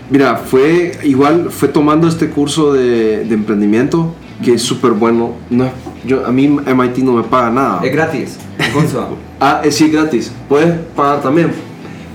[0.09, 5.31] mira, fue igual, fue tomando este curso de, de emprendimiento que es súper bueno.
[5.49, 5.71] No, es-
[6.05, 7.79] yo, a mí MIT no me paga nada.
[7.85, 8.37] Es gratis.
[9.39, 10.29] Ah, es sí, gratis.
[10.49, 11.51] Puedes pagar también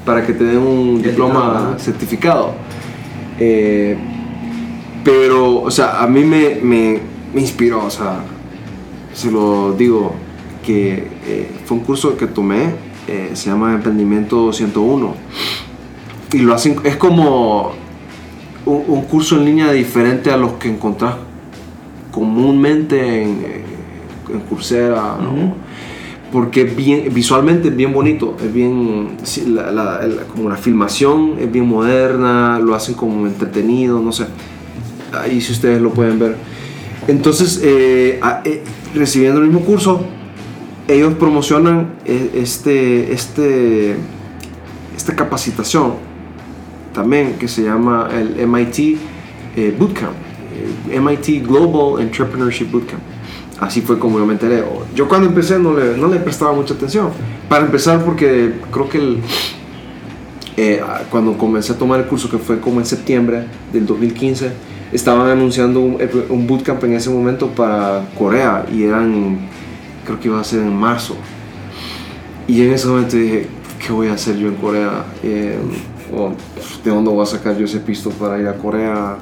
[0.04, 1.78] para que te den un diploma diploma.
[1.78, 2.54] certificado.
[3.38, 3.96] Eh,
[5.04, 6.98] pero, o sea, a mí me, me,
[7.34, 8.20] me inspiró, o sea,
[9.12, 10.14] se lo digo,
[10.64, 12.70] que eh, fue un curso que tomé,
[13.08, 15.14] eh, se llama Emprendimiento 101.
[16.32, 17.72] Y lo hacen, es como
[18.66, 21.14] un, un curso en línea diferente a los que encontrás
[22.10, 23.64] comúnmente en, eh,
[24.32, 25.30] en Coursera, ¿no?
[25.32, 25.54] Ujú.
[26.32, 29.16] porque es bien, visualmente es bien bonito, es bien,
[29.48, 30.00] la- la-
[30.32, 34.26] como la filmación es bien moderna, lo hacen como entretenido, no sé,
[35.12, 36.36] ahí si ustedes lo pueden ver.
[37.08, 38.62] Entonces, eh, eh,
[38.94, 40.04] recibiendo el mismo curso,
[40.88, 43.96] ellos promocionan eh, este, este
[44.96, 45.94] esta capacitación
[46.92, 48.98] también que se llama el MIT
[49.78, 50.12] Bootcamp,
[50.88, 53.00] MIT Global Entrepreneurship Bootcamp.
[53.60, 54.64] Así fue como yo me enteré.
[54.94, 57.10] Yo cuando empecé no le, no le prestaba mucha atención.
[57.48, 59.18] Para empezar porque creo que el,
[60.62, 64.50] eh, cuando comencé a tomar el curso, que fue como en septiembre del 2015,
[64.92, 65.96] estaban anunciando un,
[66.28, 69.38] un bootcamp en ese momento para Corea y eran,
[70.04, 71.16] creo que iba a ser en marzo.
[72.46, 73.46] Y en ese momento dije,
[73.78, 75.06] ¿qué voy a hacer yo en Corea?
[75.22, 75.56] Eh,
[76.14, 76.34] o,
[76.84, 79.16] ¿De dónde voy a sacar yo ese pisto para ir a Corea?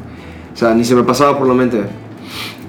[0.53, 1.83] O sea, ni se me pasaba por la mente.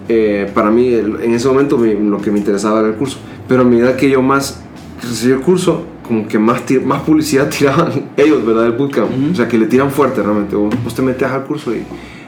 [0.08, 3.18] Eh, para mí, en ese momento lo que me interesaba era el curso.
[3.48, 4.62] Pero a medida que yo más
[5.02, 8.66] recibí el curso, como que más, más publicidad tiraban ellos, ¿verdad?
[8.66, 9.12] El bootcamp.
[9.32, 10.56] O sea, que le tiran fuerte realmente.
[10.56, 11.84] Vos, te metes al curso y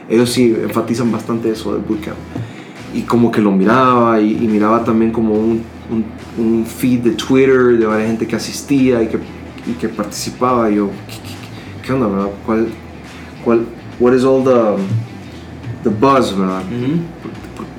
[0.08, 2.16] ellos sí enfatizan bastante eso del bootcamp.
[2.94, 5.64] Y como que lo miraba y, miraba también como un,
[6.38, 9.18] un, feed de Twitter de varias gente que asistía y que,
[9.66, 10.70] y que participaba.
[10.70, 12.30] Y yo, ¿qué, qué onda, verdad?
[12.46, 12.68] ¿Cuál,
[13.44, 13.66] cuál,
[13.98, 14.80] what is all the,
[15.82, 16.62] the buzz, verdad?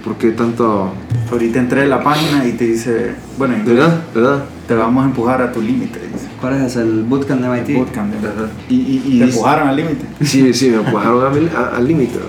[0.04, 0.92] ¿Por qué tanto...?
[1.32, 4.04] Ahorita entré en la página y te dice, bueno, ¿verdad?
[4.14, 4.44] ¿verdad?
[4.68, 6.00] Te vamos a empujar a tu límite.
[6.40, 7.78] ¿Cuál es el bootcamp de MIT?
[7.78, 8.52] Bootcamp de MIT.
[8.70, 10.06] ¿Y, y, ¿Te empujaron al límite?
[10.22, 12.20] Sí, sí, me empujaron al límite.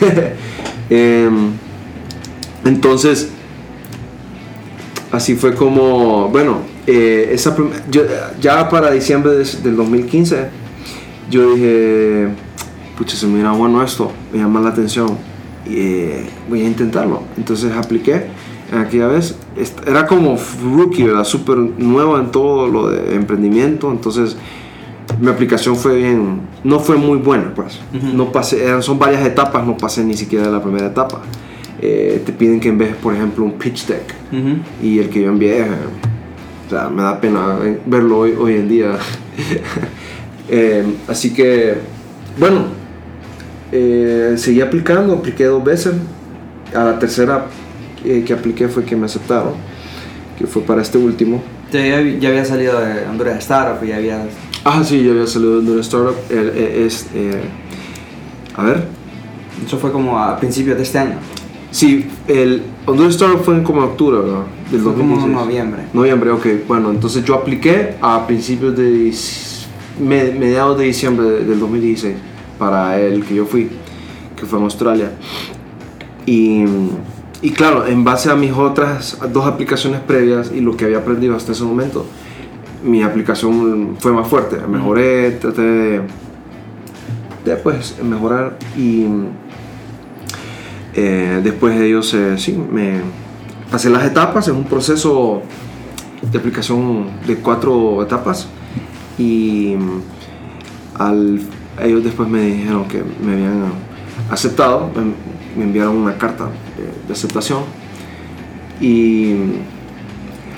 [0.88, 1.50] Em,
[2.64, 3.28] entonces,
[5.10, 7.56] así fue como, bueno, eh, esa
[7.90, 8.02] yo,
[8.40, 10.46] ya para diciembre del 2015,
[11.28, 12.28] yo dije,
[12.96, 15.18] pucha, se me mira bueno esto, me llama la atención
[15.68, 17.22] eh, voy a intentarlo.
[17.36, 18.26] Entonces apliqué
[18.72, 19.36] aquella vez.
[19.86, 21.24] Era como rookie, ¿verdad?
[21.24, 23.90] Súper nuevo en todo lo de emprendimiento.
[23.90, 24.36] Entonces
[25.20, 27.78] mi aplicación fue bien, no fue muy buena, pues.
[27.92, 31.22] No pasé, son varias etapas, no pasé ni siquiera la primera etapa.
[31.80, 34.14] Eh, te piden que envíes, por ejemplo, un pitch deck.
[34.82, 35.62] Y el que yo envié,
[36.66, 38.92] o sea, me da pena verlo hoy, hoy en día.
[40.48, 41.74] Eh, así que,
[42.38, 42.66] bueno,
[43.72, 45.94] eh, seguí aplicando, apliqué dos veces.
[46.74, 47.46] A la tercera
[48.04, 49.54] eh, que apliqué fue que me aceptaron,
[50.38, 51.42] que fue para este último.
[51.72, 54.24] Ya, ya había salido de Honduras Startup y ya había...
[54.64, 56.16] Ah, sí, ya había salido de Honduras Startup.
[56.30, 57.42] es, eh,
[58.56, 58.84] a ver.
[59.64, 61.16] Eso fue como a principios de este año.
[61.70, 64.44] Sí, el Honduras Startup fue en como octubre, ¿verdad?
[64.70, 65.82] Del fue como noviembre.
[65.92, 66.46] Noviembre, ok.
[66.66, 69.12] Bueno, entonces yo apliqué a principios de...
[70.00, 72.14] mediados de diciembre del 2016
[72.58, 73.70] para el que yo fui,
[74.36, 75.12] que fue en Australia.
[76.26, 76.64] Y,
[77.42, 81.36] y claro, en base a mis otras dos aplicaciones previas y lo que había aprendido
[81.36, 82.06] hasta ese momento,
[82.82, 84.58] mi aplicación fue más fuerte.
[84.66, 86.00] Mejoré, traté de,
[87.44, 89.06] de pues, mejorar y
[90.94, 93.00] eh, después de ellos, sí, me
[93.70, 94.48] pasé las etapas.
[94.48, 95.42] Es un proceso
[96.30, 98.48] de aplicación de cuatro etapas
[99.18, 99.74] y
[100.94, 101.40] al
[101.82, 103.72] ellos después me dijeron que me habían
[104.30, 104.90] aceptado,
[105.56, 106.48] me, enviaron una carta
[107.06, 107.60] de, aceptación.
[108.80, 109.34] Y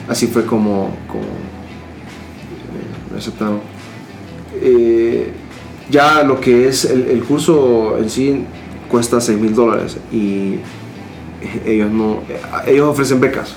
[0.08, 0.90] así fue como,
[3.12, 3.60] me aceptaron.
[4.60, 5.32] Eh,
[5.90, 8.44] ya lo que es el, curso en sí
[8.90, 10.56] cuesta 6 mil dólares y
[11.64, 12.22] ellos no
[12.66, 13.54] ellos ofrecen becas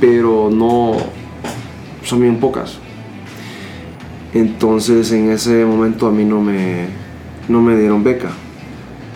[0.00, 0.96] pero no
[2.02, 2.78] son bien pocas
[4.34, 6.86] entonces en ese momento a mí no me,
[7.48, 8.30] no me dieron beca.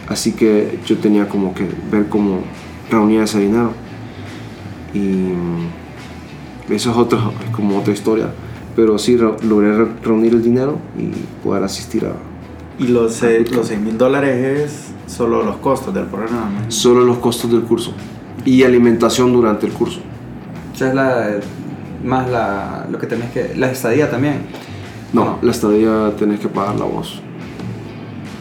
[0.09, 2.41] Así que yo tenía como que ver cómo
[2.89, 3.73] reunía ese dinero.
[4.95, 5.33] Y
[6.73, 7.19] eso es otra,
[7.53, 8.31] como otra historia.
[8.77, 11.11] Pero sí logré reunir el dinero y
[11.45, 12.13] poder asistir a...
[12.79, 16.49] ¿Y los, eh, los 6 mil dólares es solo los costos del programa?
[16.69, 17.93] Solo los costos del curso.
[18.45, 20.01] Y alimentación durante el curso.
[20.73, 21.41] O sea, es la,
[22.05, 23.57] más la, lo que tenés que...
[23.57, 24.43] La estadía también.
[25.13, 27.21] No, la estadía tenés que pagar la voz.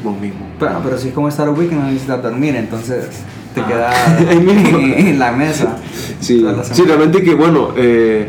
[0.03, 0.47] Vos mismo.
[0.59, 3.07] Bueno, pero si es como estar weekend no necesitas dormir, entonces
[3.53, 3.67] te ah.
[3.67, 5.77] quedas en, la mesa.
[6.19, 8.27] Sí, sí, realmente que bueno, eh,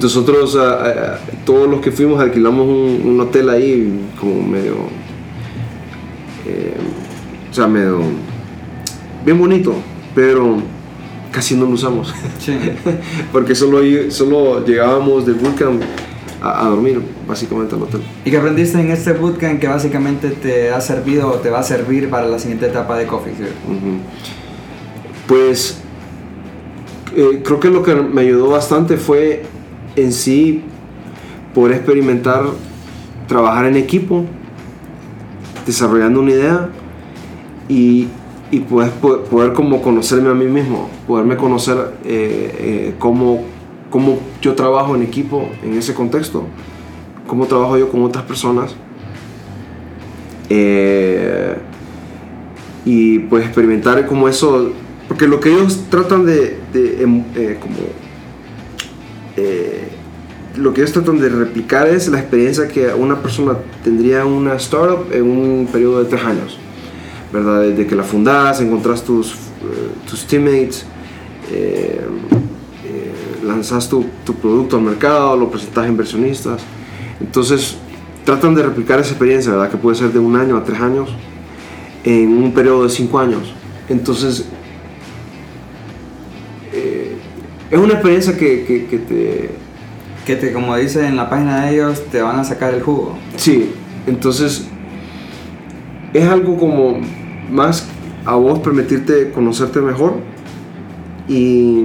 [0.00, 4.76] nosotros ah, ah, todos los que fuimos alquilamos un, hotel ahí como medio,
[6.46, 6.74] eh,
[7.50, 8.00] o sea, medio,
[9.24, 9.74] bien bonito,
[10.14, 10.56] pero
[11.30, 12.14] casi no lo usamos.
[12.38, 12.58] Sí.
[13.32, 15.82] Porque solo, solo llegábamos del bootcamp
[16.42, 18.00] a, dormir básicamente al hotel.
[18.24, 21.62] ¿Y qué aprendiste en este bootcamp que básicamente te ha servido o te va a
[21.62, 23.32] servir para la siguiente etapa de Coffee?
[25.26, 25.80] Pues
[27.16, 29.44] eh, creo que lo que me ayudó bastante fue
[29.96, 30.62] en sí
[31.54, 32.44] poder experimentar
[33.26, 34.24] trabajar en equipo,
[35.66, 36.68] desarrollando una idea
[37.68, 38.08] y,
[38.50, 43.44] y poder, poder, como conocerme a mí mismo, poderme conocer eh, eh, cómo
[43.90, 46.44] cómo yo trabajo en equipo en ese contexto,
[47.26, 48.74] cómo trabajo yo con otras personas.
[50.50, 51.56] Eh,
[52.84, 54.72] y pues experimentar como eso,
[55.06, 57.76] porque lo que ellos tratan de, em, eh, como,
[59.36, 59.88] eh,
[60.56, 64.54] lo que ellos tratan de replicar es la experiencia que una persona tendría en una
[64.54, 66.58] startup en un periodo de tres años,
[67.32, 67.60] ¿verdad?
[67.60, 69.34] Desde que la fundas, encontrás tus,
[70.08, 70.86] tus teammates,
[73.48, 76.62] lanzas tu, tu, producto al mercado, lo presentas a inversionistas.
[77.20, 77.76] Entonces,
[78.24, 79.70] tratan de replicar esa experiencia, ¿verdad?
[79.70, 81.10] Que puede ser de un año a tres años
[82.04, 83.52] en un periodo de cinco años.
[83.88, 84.44] Entonces,
[86.72, 87.16] eh,
[87.70, 89.50] es una experiencia que, que, que, te...
[90.26, 93.16] Que te, como dice en la página de ellos, te van a sacar el jugo.
[93.36, 93.72] Sí,
[94.06, 94.68] entonces
[96.12, 96.98] es algo como
[97.50, 97.88] más
[98.24, 100.16] a vos permitirte conocerte mejor
[101.28, 101.82] y,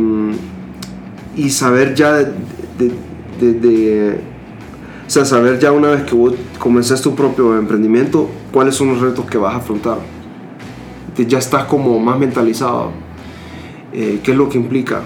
[1.35, 2.91] y saber ya de,
[3.39, 4.19] de,
[5.05, 9.01] o sea, saber ya una vez que vos comences tu propio emprendimiento, cuáles son los
[9.01, 9.97] retos que vas a afrontar.
[11.15, 12.91] Ya estás como más mentalizado.
[13.91, 15.01] Eh, ¿Qué es lo que implica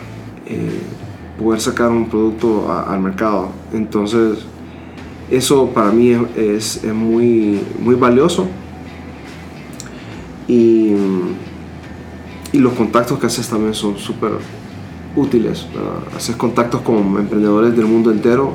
[0.45, 0.79] eh,
[1.37, 3.49] poder sacar un producto al mercado?
[3.73, 4.45] Entonces,
[5.29, 8.47] eso para mí es, es muy, muy valioso.
[10.47, 10.93] Y,
[12.53, 14.31] y, los contactos que haces también son súper
[15.17, 15.67] útiles.
[15.73, 16.15] ¿verdad?
[16.15, 18.53] Haces contactos con emprendedores del mundo entero,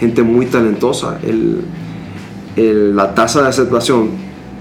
[0.00, 1.18] gente muy talentosa.
[1.22, 1.64] El,
[2.96, 4.10] la tasa de aceptación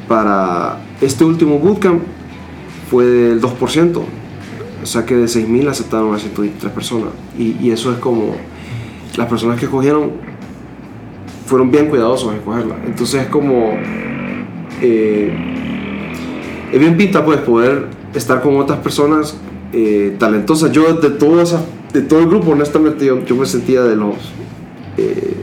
[0.07, 2.03] para este último bootcamp
[2.91, 4.01] fue del 2%.
[4.83, 7.09] O sea que de 6.000 aceptaron a 123 personas.
[7.37, 8.35] Y, y, eso es como
[9.17, 10.11] las personas que escogieron
[11.47, 12.75] fueron bien cuidadosos en escogerla.
[12.85, 13.71] Entonces es como...
[14.81, 15.35] Eh,
[16.71, 19.37] es bien pinta pues poder estar con otras personas
[19.73, 20.71] eh, talentosas.
[20.71, 24.15] Yo de, todo esa, de todo el grupo, honestamente, yo, me sentía de los
[24.97, 25.35] eh,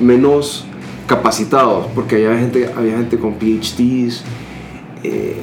[0.00, 0.66] menos
[1.10, 4.22] capacitados, porque había gente, había gente con PhDs,
[5.02, 5.34] eh,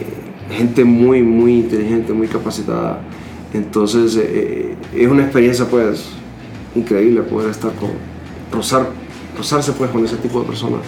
[0.49, 3.01] gente muy, muy inteligente, muy capacitada.
[3.53, 6.05] Entonces eh, es una experiencia pues
[6.73, 7.89] increíble poder estar con,
[8.49, 8.87] rozar,
[9.37, 10.81] rozarse pues con ese tipo de personas.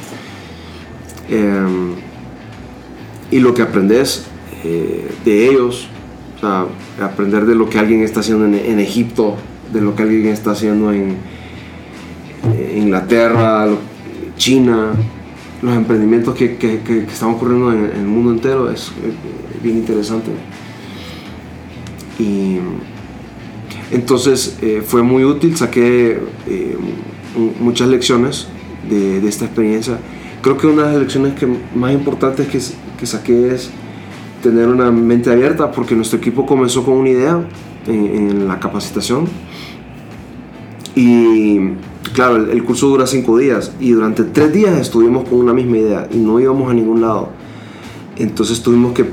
[1.29, 1.95] Eh,
[3.31, 4.25] y lo que aprendes
[4.63, 5.89] de ellos,
[6.41, 9.35] aprender de lo que alguien está haciendo en, Egipto,
[9.73, 11.17] de lo que alguien está haciendo en
[12.75, 13.67] Inglaterra,
[14.37, 14.93] China,
[15.61, 18.91] los emprendimientos que, están ocurriendo en, el mundo entero es,
[19.61, 20.31] bien interesante.
[22.17, 22.57] Y
[23.91, 26.77] entonces eh, fue muy útil, saqué eh,
[27.59, 28.47] muchas lecciones
[28.89, 29.97] de, de, esta experiencia.
[30.41, 33.71] Creo que una de las lecciones que más importantes que saqué es
[34.41, 37.43] tener una mente abierta porque nuestro equipo comenzó con una idea
[37.87, 39.27] en, en la capacitación
[40.95, 41.59] y
[42.13, 46.07] claro, el, curso dura cinco días y durante tres días estuvimos con una misma idea
[46.11, 47.29] y no íbamos a ningún lado.
[48.17, 49.05] Entonces tuvimos que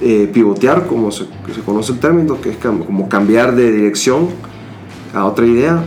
[0.00, 4.28] eh, pivotear, como se, se, conoce el término, que es como cambiar de dirección
[5.14, 5.84] a otra idea.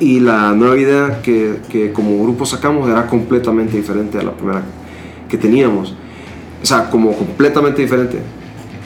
[0.00, 4.62] Y la nueva idea que, que como grupo sacamos era completamente diferente a la primera
[5.28, 5.96] que teníamos.
[6.66, 8.18] O sea, como completamente diferente.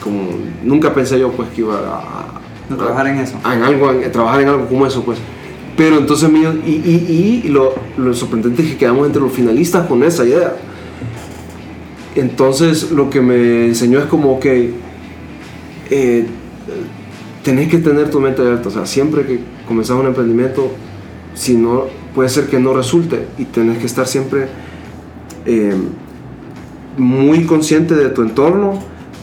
[0.03, 0.29] Como
[0.63, 2.39] nunca pensé yo pues que iba a,
[2.71, 3.39] a trabajar en eso.
[3.43, 5.17] A, en algo, a trabajar en algo como eso pues.
[5.75, 6.29] Pero entonces,
[6.63, 10.57] y, y, y lo, lo, sorprendente es que quedamos entre los finalistas con esa idea.
[12.13, 14.75] Entonces, lo que me enseñó es como que
[15.89, 16.27] eh,
[17.43, 18.67] tenés que tener tu mente abierta.
[18.67, 20.71] O sea, siempre que comenzás un emprendimiento,
[21.33, 24.49] si no, puede ser que no resulte y tenés que estar siempre
[25.47, 25.73] eh,
[26.97, 28.79] muy consciente de tu entorno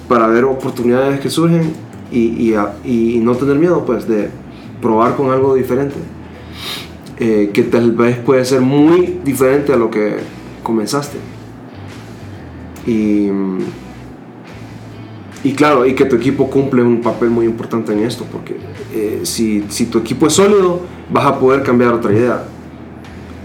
[0.09, 1.73] para ver oportunidades que surgen
[2.11, 4.31] y, y, no tener miedo, pues, de
[4.81, 5.97] probar con algo diferente
[7.19, 10.17] eh, que tal vez puede ser muy diferente a lo que
[10.63, 11.19] comenzaste.
[12.87, 13.29] Y,
[15.45, 18.57] y claro, y que tu equipo cumple un papel muy importante en esto, porque
[18.95, 20.81] eh, si, si, tu equipo es sólido,
[21.11, 22.45] vas a poder cambiar otra idea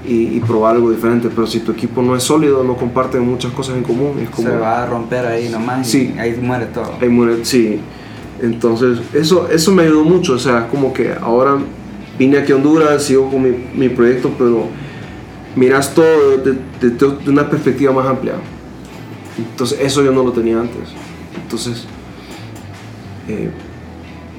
[0.06, 3.52] y, y, probar algo diferente, pero si tu equipo no es sólido, no comparten muchas
[3.54, 4.50] cosas en común, es como...
[4.50, 6.94] Se va a romper ahí nomás sí, y ahí muere todo.
[7.02, 7.80] Ahí muere, sí.
[8.42, 11.58] Entonces, eso, eso me ayudó mucho, o sea, como que ahora
[12.18, 14.68] vine aquí a Honduras, sigo con mi, mi proyecto, pero
[15.56, 18.34] miras todo de, de, de, una perspectiva más amplia.
[19.38, 20.90] Entonces, eso yo no lo tenía antes.
[21.42, 21.86] Entonces,
[23.28, 23.50] eh,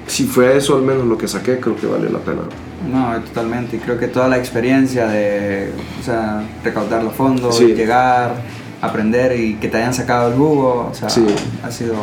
[0.06, 2.42] si fue eso al menos lo que saqué, creo que vale la pena.
[2.90, 3.76] No, totalmente.
[3.76, 5.70] Y creo que toda la experiencia de
[6.00, 7.66] o sea, recaudar los fondos, sí.
[7.74, 8.34] llegar,
[8.80, 11.24] aprender y que te hayan sacado el jugo, o sea, sí.
[11.62, 11.94] ha sido...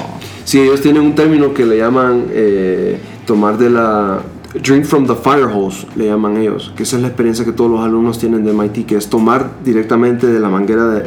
[0.43, 4.21] Sí, ellos tienen un término que le llaman eh, tomar de la
[4.53, 7.71] Drink from the fire hose, le llaman ellos, que esa es la experiencia que todos
[7.71, 11.03] los alumnos tienen de MIT, que es tomar directamente de la manguera de,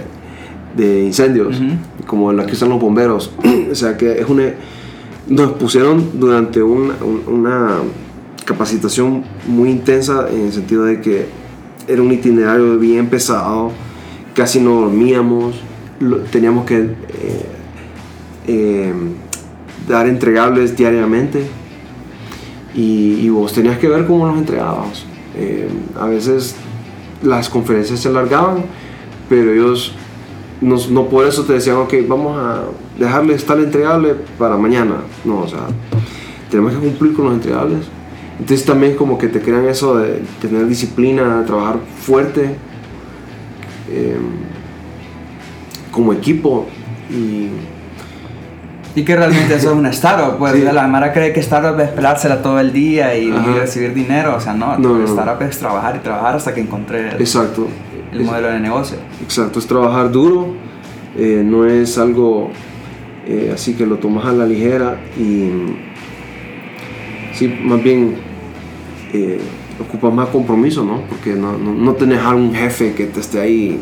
[0.77, 1.61] de incendios,
[2.07, 3.31] como la que usan los bomberos.
[3.71, 4.55] o sea que es una...
[5.27, 6.95] Nos pusieron durante una,
[7.27, 7.79] una
[8.45, 11.27] capacitación muy intensa en el sentido de que
[11.89, 13.73] era un itinerario bien pesado,
[14.35, 15.55] casi no dormíamos,
[16.31, 17.47] teníamos que eh,
[18.47, 18.93] eh,
[19.89, 21.47] dar entregables diariamente
[22.75, 25.05] y, vos tenías que ver cómo los entregabas.
[25.37, 25.69] Eh,
[25.99, 26.57] a veces
[27.23, 28.65] las conferencias se alargaban,
[29.29, 29.95] pero ellos
[30.61, 32.65] no por eso te decían, ok, vamos a
[32.99, 34.97] dejarle estar entregable para mañana.
[35.25, 35.67] No, o sea,
[36.51, 37.87] tenemos que cumplir con los entregables.
[38.39, 42.57] Entonces también como que te crean eso de tener disciplina, trabajar fuerte
[43.91, 44.17] eh,
[45.93, 46.67] como equipo
[47.11, 47.49] y
[48.97, 52.43] y que realmente eso es una startup, pues la Mara cree que startup es pelársela
[52.43, 56.37] todo el día y, recibir dinero, o sea, no, no, startup es trabajar y trabajar
[56.37, 57.67] hasta que encontré el, Exacto.
[58.13, 58.99] el modelo de negocio.
[59.23, 60.55] Exacto, es trabajar duro,
[61.17, 62.51] eh, no es algo
[63.27, 65.51] eh, así que lo tomas a la ligera y
[67.35, 68.17] sí, más bien
[69.13, 69.41] eh,
[69.81, 71.03] ocupa más compromiso, ¿no?
[71.09, 73.81] Porque no, no, no tenés a un jefe que te esté ahí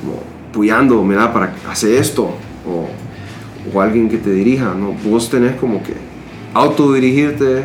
[0.00, 2.30] como puyando, mira, para hacer esto
[2.66, 2.88] o
[3.72, 4.94] o alguien que te dirija, ¿no?
[5.08, 5.94] Vos tenés como que
[6.52, 7.64] autodirigirte,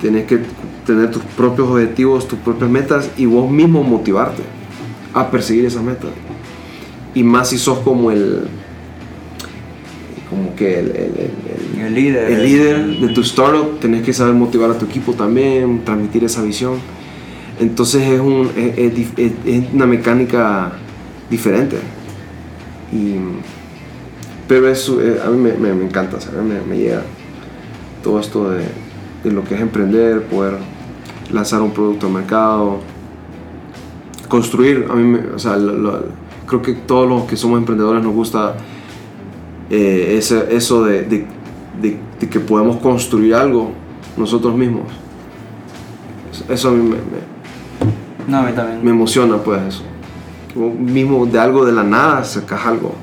[0.00, 0.40] tenés que
[0.86, 4.42] tener tus propios objetivos, tus propias metas y vos mismo motivarte
[5.12, 6.10] a perseguir esas metas.
[7.14, 8.48] Y más si sos como el
[10.30, 10.92] como que el,
[11.76, 15.84] el, líder, el líder de tu startup, tenés que saber motivar a tu equipo también,
[15.84, 16.74] transmitir esa visión.
[17.58, 18.92] Entonces es, un, es,
[19.44, 20.72] es una mecánica
[21.28, 21.76] diferente.
[22.92, 23.16] Y
[24.50, 27.02] pero eso a mí me, me, encanta, Me, me, llega
[28.02, 28.64] todo esto de,
[29.22, 30.54] de, lo que es emprender, poder
[31.30, 32.80] lanzar un producto al mercado,
[34.26, 34.88] construir.
[34.90, 35.56] A mí, o sea,
[36.46, 38.56] creo que todos los que somos emprendedores nos gusta
[39.70, 41.26] eh, ese, eso de, de,
[41.80, 43.72] de, que podemos construir algo
[44.16, 44.84] nosotros mismos.
[46.48, 46.96] Eso a mí me,
[48.26, 48.84] no, a mí también.
[48.84, 49.82] me emociona, pues eso.
[50.54, 52.94] Mismo de algo de la nada sacas algo.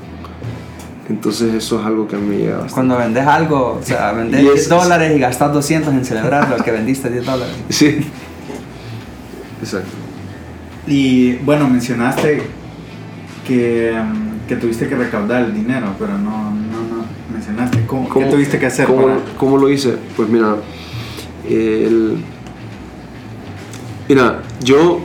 [1.08, 4.42] Entonces eso es algo que a mí me llega Cuando vendes algo, o sea, vendes
[4.42, 7.54] 10 dólares y gastas 200 en celebrar lo que vendiste 10 dólares.
[7.70, 7.98] Sí.
[9.60, 9.88] Exacto.
[10.86, 12.42] Y bueno, mencionaste
[13.46, 13.94] que,
[14.46, 16.47] que tuviste que recaudar el dinero, pero no
[17.88, 18.86] cómo, qué tuviste que hacer.
[18.86, 19.96] ¿cómo, ¿Cómo lo hice?
[20.16, 20.56] Pues mira,
[21.48, 22.22] el,
[24.08, 25.00] mira, yo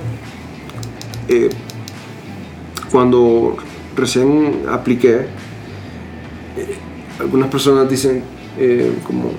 [1.27, 1.49] eh,
[2.91, 3.55] cuando
[3.95, 5.25] recién apliqué,
[7.19, 8.23] algunas personas dicen
[8.59, 9.31] eh, como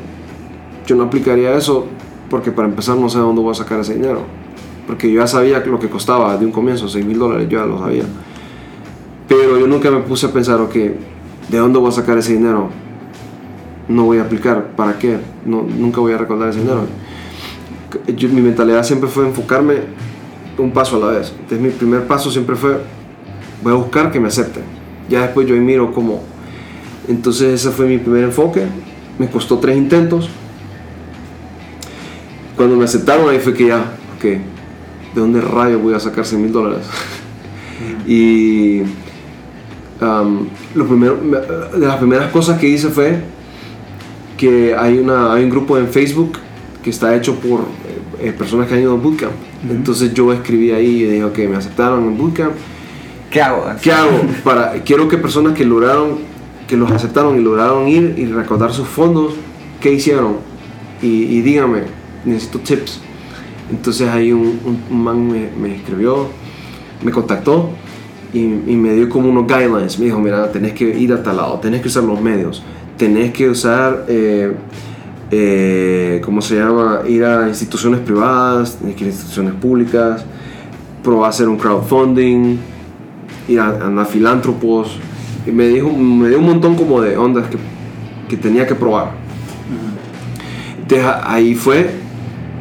[0.87, 1.87] yo no aplicaría eso
[2.29, 4.23] porque para empezar no sé de dónde voy a sacar ese dinero.
[4.87, 7.67] Porque yo ya sabía lo que costaba de un comienzo, 6 mil dólares, yo ya
[7.67, 8.05] lo sabía.
[9.29, 12.69] Pero yo nunca me puse a pensar, ok, ¿de dónde voy a sacar ese dinero?
[13.89, 15.19] No voy a aplicar, ¿para qué?
[15.45, 16.87] No, nunca voy a recordar ese dinero.
[18.33, 19.77] mi mentalidad siempre fue enfocarme
[20.59, 21.33] un paso a la vez.
[21.33, 22.79] Entonces mi primer paso siempre fue,
[23.63, 24.63] voy a buscar que me acepten.
[25.09, 26.23] Ya después yo miro cómo
[27.09, 28.65] entonces ese fue mi primer enfoque.
[29.19, 30.29] Me costó tres intentos.
[32.57, 34.41] Cuando me aceptaron ahí fue que ya, ok, ¿de
[35.15, 36.87] dónde rayo voy a sacar 100 mil dólares?
[38.07, 38.81] y
[40.01, 43.21] um, lo primero, de las primeras cosas que hice fue
[44.37, 46.39] que hay, una, hay un grupo en Facebook
[46.83, 47.61] que está hecho por
[48.21, 49.33] eh, personas que han ido a bootcamp.
[49.69, 52.53] Entonces yo escribí ahí y dije, ok, me aceptaron en bootcamp.
[53.31, 53.65] ¿Qué hago?
[53.83, 54.21] ¿Qué hago?
[54.45, 56.35] Para, quiero que personas que lograron
[56.67, 59.35] que los aceptaron y lograron ir y recaudar sus fondos,
[59.81, 60.37] ¿qué hicieron?
[61.03, 61.83] Y, díganme,
[62.25, 63.01] necesito tips.
[63.71, 64.59] Entonces ahí un,
[64.91, 66.29] man me, escribió,
[67.03, 67.71] me contactó
[68.33, 69.99] y, me dio como unos guidelines.
[69.99, 72.63] Me dijo, mira, tenés que ir a tal lado, tenés que usar los medios,
[72.97, 74.53] tenés que usar, eh,
[75.31, 77.01] eh, ¿cómo se llama?
[77.07, 80.25] Ir a instituciones privadas, tenés que ir a instituciones públicas,
[81.03, 82.59] probar hacer un crowdfunding,
[83.49, 84.99] ir a, a filántropos,
[85.47, 87.59] y me, dijo, me dio un montón como de ondas que,
[88.29, 89.13] que tenía que probar.
[90.81, 91.91] Entonces ahí fue,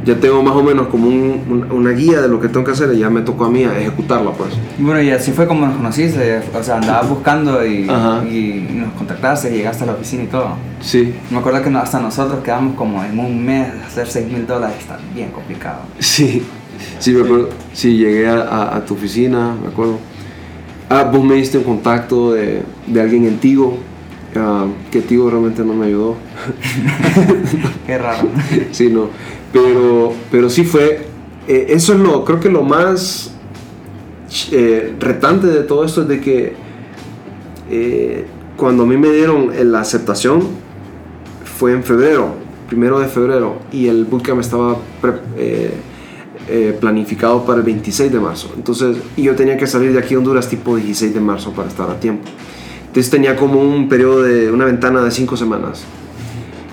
[0.05, 2.93] ya tengo más o menos como un, una guía de lo que tengo que hacer
[2.93, 4.51] y ya me tocó a mí a ejecutarla pues.
[4.77, 7.89] Bueno, y así fue como nos conociste, o sea, andabas buscando y,
[8.29, 10.49] y, nos contactaste y llegaste a la oficina y todo.
[10.81, 11.13] Sí.
[11.31, 14.99] Me acuerdo que hasta nosotros quedamos como en un mes hacer 6 mil dólares, está
[15.13, 15.81] bien complicado.
[15.99, 16.43] Sí,
[16.99, 19.97] sí, me acuerdo, sí, llegué a, a tu oficina, me acuerdo
[20.95, 23.79] Ah, vos me diste un contacto de, de alguien en Tigo,
[24.35, 26.17] ah, que Tigo realmente no me ayudó.
[27.87, 28.27] Qué raro.
[28.71, 29.09] sí, no.
[29.53, 31.05] Pero, pero sí fue,
[31.47, 33.31] eh, eso es lo, creo que lo más
[34.51, 36.53] eh, retante de todo esto es de que
[37.69, 38.25] eh,
[38.57, 40.41] cuando a mí me dieron la aceptación
[41.57, 42.33] fue en febrero,
[42.67, 44.77] primero de febrero, y el bootcamp estaba
[45.37, 45.71] eh,
[46.49, 48.51] eh, planificado para el 26 de marzo.
[48.57, 51.69] Entonces, y yo tenía que salir de aquí a Honduras tipo 16 de marzo para
[51.69, 52.27] estar a tiempo.
[52.87, 55.83] Entonces tenía como un periodo de una ventana de 5 semanas.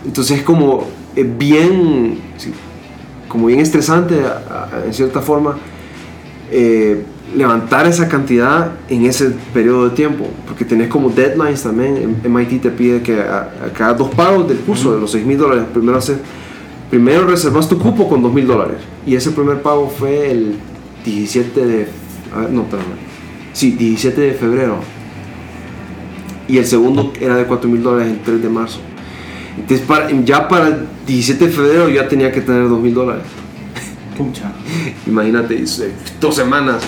[0.04, 2.18] Entonces es como eh, bien,
[3.30, 4.20] como bien estresante
[4.84, 5.56] en cierta forma
[6.50, 7.04] eh,
[7.36, 12.20] levantar esa cantidad en ese periodo de tiempo, porque tenés como deadlines también.
[12.24, 15.38] MIT te pide que a, a cada dos pagos del curso de los 6 mil
[15.38, 16.18] dólares, primero, haces,
[16.90, 18.78] primero reservas tu cupo con 2 mil dólares.
[19.06, 20.56] Y ese primer pago fue el
[21.04, 21.86] 17 de.
[22.34, 22.98] a ver, no, perdón.
[23.52, 24.78] Sí, 17 de febrero.
[26.48, 28.80] Y el segundo era de 4 mil dólares el 3 de marzo.
[29.58, 33.24] Entonces, para, ya para el 17 de febrero ya tenía que tener 2 mil dólares.
[34.16, 34.52] Pucha.
[35.06, 35.64] Imagínate,
[36.20, 36.82] dos semanas.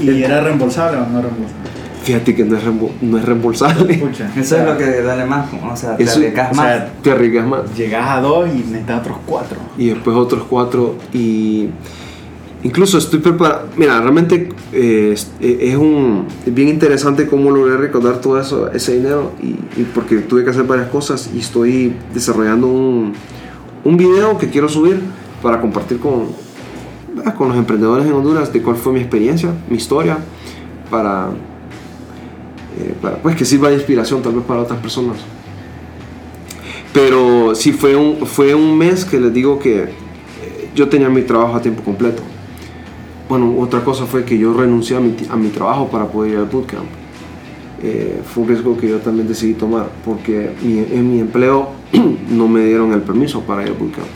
[0.00, 1.66] ¿Y era reembolsable o no reembolsable?
[2.02, 2.62] Fíjate que no es,
[3.02, 3.94] no es reembolsable.
[3.98, 4.30] Pucha.
[4.36, 6.66] Eso es lo que duele más, o sea, te Eso- arriesgas o más.
[6.66, 7.76] sea, Te arriesgas más.
[7.76, 9.58] Llegas a dos y necesitas otros cuatro.
[9.76, 10.96] Y después otros cuatro.
[11.12, 11.68] Y
[12.66, 13.68] incluso estoy preparado.
[13.76, 18.96] Mira, realmente eh, es, eh, es un, bien interesante cómo logré recaudar todo eso, ese
[18.96, 19.32] dinero.
[19.42, 21.30] Y, porque tuve que hacer varias cosas.
[21.34, 23.14] Y estoy desarrollando un,
[23.96, 25.00] video que quiero subir
[25.40, 26.26] para compartir con,
[27.38, 30.18] con los emprendedores en Honduras de cuál fue mi experiencia, mi historia.
[30.90, 31.28] Para,
[32.78, 35.18] eh, para pues que sirva de inspiración tal vez para otras personas.
[36.92, 39.88] Pero sí fue un, fue un mes que les digo que
[40.74, 42.22] yo tenía mi trabajo a tiempo completo.
[43.28, 46.38] Bueno, otra cosa fue que yo renuncié a mi, a mi trabajo para poder ir
[46.38, 46.84] al bootcamp.
[47.82, 51.70] Eh, fue un riesgo que yo también decidí tomar porque mi- en mi empleo
[52.30, 54.06] no me dieron el permiso para ir al bootcamp.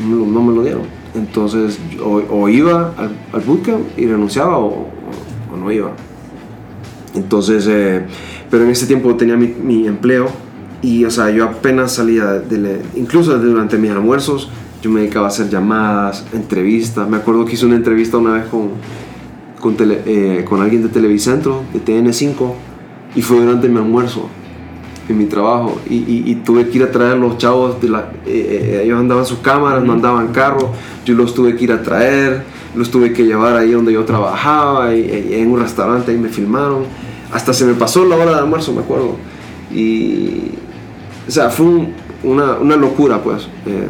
[0.00, 0.82] No, no no me lo dieron.
[1.14, 4.66] Entonces, o, o iba al, al bootcamp y renunciaba o,
[5.52, 5.92] o- no iba.
[7.14, 8.02] Entonces, eh,
[8.50, 10.28] pero en ese tiempo tenía mi, mi empleo
[10.80, 14.48] y, o sea, yo apenas salía de, incluso durante mis almuerzos,
[14.82, 17.08] yo me dedicaba a hacer llamadas, entrevistas.
[17.08, 18.70] Me acuerdo que hice una entrevista una vez con,
[19.60, 22.52] con, tele- eh, con alguien de Televicentro, de TN5,
[23.14, 24.28] y fue durante mi almuerzo
[25.08, 25.78] en mi trabajo.
[25.88, 28.98] Y, y- y tuve que ir a traer los chavos de la eh, eh, ellos
[28.98, 30.70] andaban sus cámaras no andaban carro.
[31.04, 32.42] Yo los tuve que ir a traer
[32.74, 36.84] los tuve que llevar ahí donde yo trabajaba y en un restaurante ahí me filmaron.
[37.30, 39.16] Hasta se me pasó la hora de almuerzo me acuerdo.
[39.72, 40.52] Y
[41.28, 41.92] o sea fue un-
[42.24, 43.88] una, una locura pues Eh,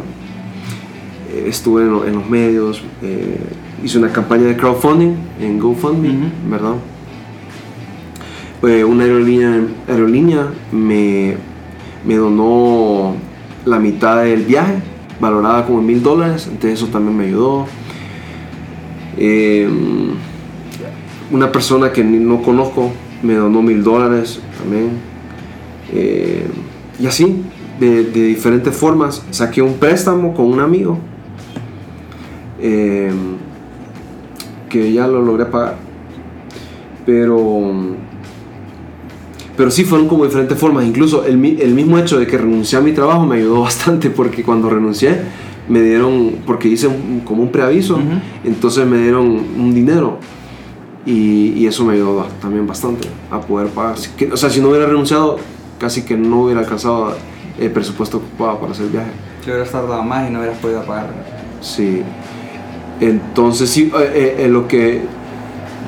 [1.32, 3.38] eh, estuve en, en los medios eh,
[3.82, 6.74] hice una campaña de crowdfunding en GoFundMe verdad
[8.62, 11.34] eh, una aerolínea, aerolínea me,
[12.06, 13.16] me donó
[13.64, 14.74] la mitad del viaje,
[15.18, 17.66] valorada como mil dólares, entonces eso también me ayudó.
[19.16, 19.68] Eh,
[21.32, 24.90] una persona que no conozco me donó mil dólares también.
[25.92, 26.46] Eh,
[27.00, 27.42] y así,
[27.80, 30.98] de, de diferentes formas, saqué un préstamo con un amigo
[32.62, 33.10] eh,
[34.68, 35.76] que ya lo logré pagar.
[37.04, 37.72] Pero
[39.56, 40.84] pero sí fueron como diferentes formas.
[40.86, 44.10] Incluso el, mi- el mismo hecho de que renuncié a mi trabajo me ayudó bastante
[44.10, 45.20] porque cuando renuncié
[45.68, 47.98] me dieron, porque hice un- como un preaviso,
[48.44, 50.18] entonces me dieron un dinero
[51.06, 53.96] y, y eso me ayudó también bastante a poder pagar.
[54.32, 55.36] O sea, si no hubiera renunciado,
[55.78, 57.14] casi que no hubiera alcanzado
[57.58, 59.10] el presupuesto ocupado para hacer el viaje.
[59.44, 61.10] Te hubieras tardado más y no hubieras podido pagar.
[61.60, 62.02] Sí.
[63.02, 65.02] Entonces, sí, eh, eh, en lo que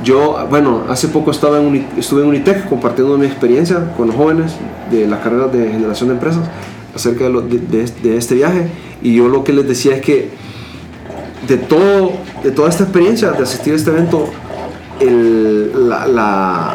[0.02, 4.52] yo, bueno, hace poco estaba en estuve en Unitec compartiendo mi experiencia con los jóvenes
[4.90, 6.42] de las carreras de generación de empresas
[6.92, 7.82] acerca de,
[8.18, 8.66] este- viaje.
[9.00, 10.30] Y yo lo que les decía es que
[11.46, 12.12] de, todo,
[12.42, 14.28] de toda esta experiencia de asistir a este evento,
[16.08, 16.74] la-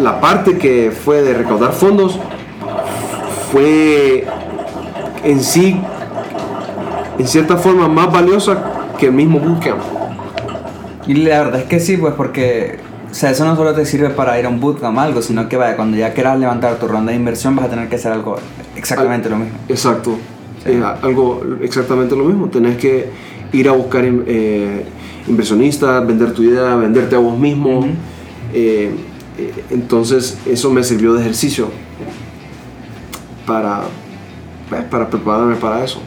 [0.00, 2.18] la parte que fue de recaudar fondos
[3.50, 4.24] fue
[5.24, 5.80] en sí,
[7.18, 9.80] en cierta forma, más valiosa que el mismo bootcamp.
[11.06, 12.78] Y la verdad es que sí, pues porque,
[13.10, 15.48] o sea, eso no solo te sirve para ir a un bootcamp o algo, sino
[15.48, 18.12] que vaya, cuando ya quieras levantar tu ronda de inversión vas a tener que hacer
[18.12, 18.36] algo
[18.76, 19.58] exactamente lo mismo.
[19.68, 20.16] Exacto.
[20.64, 20.70] Sí.
[20.70, 22.48] Eh, algo exactamente lo mismo.
[22.48, 23.10] Tenés que
[23.52, 24.84] ir a buscar eh,
[25.28, 27.86] inversionistas, vender tu idea, venderte a vos mismo.
[28.52, 28.94] Eh,
[29.38, 31.68] eh, entonces eso me sirvió de ejercicio
[33.46, 33.82] para,
[34.68, 36.00] pues, para prepararme para eso.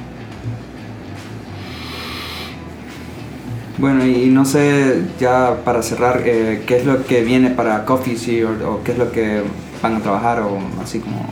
[3.78, 8.18] Bueno, y no sé, ya para cerrar, eh, ¿qué es lo que viene para Coffee
[8.18, 9.44] Sea o, o qué es lo que
[9.84, 11.28] van a trabajar o así como...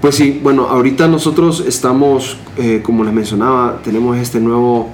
[0.00, 4.88] Pues sí, bueno, ahorita nosotros estamos, eh, como les mencionaba, tenemos este nuevo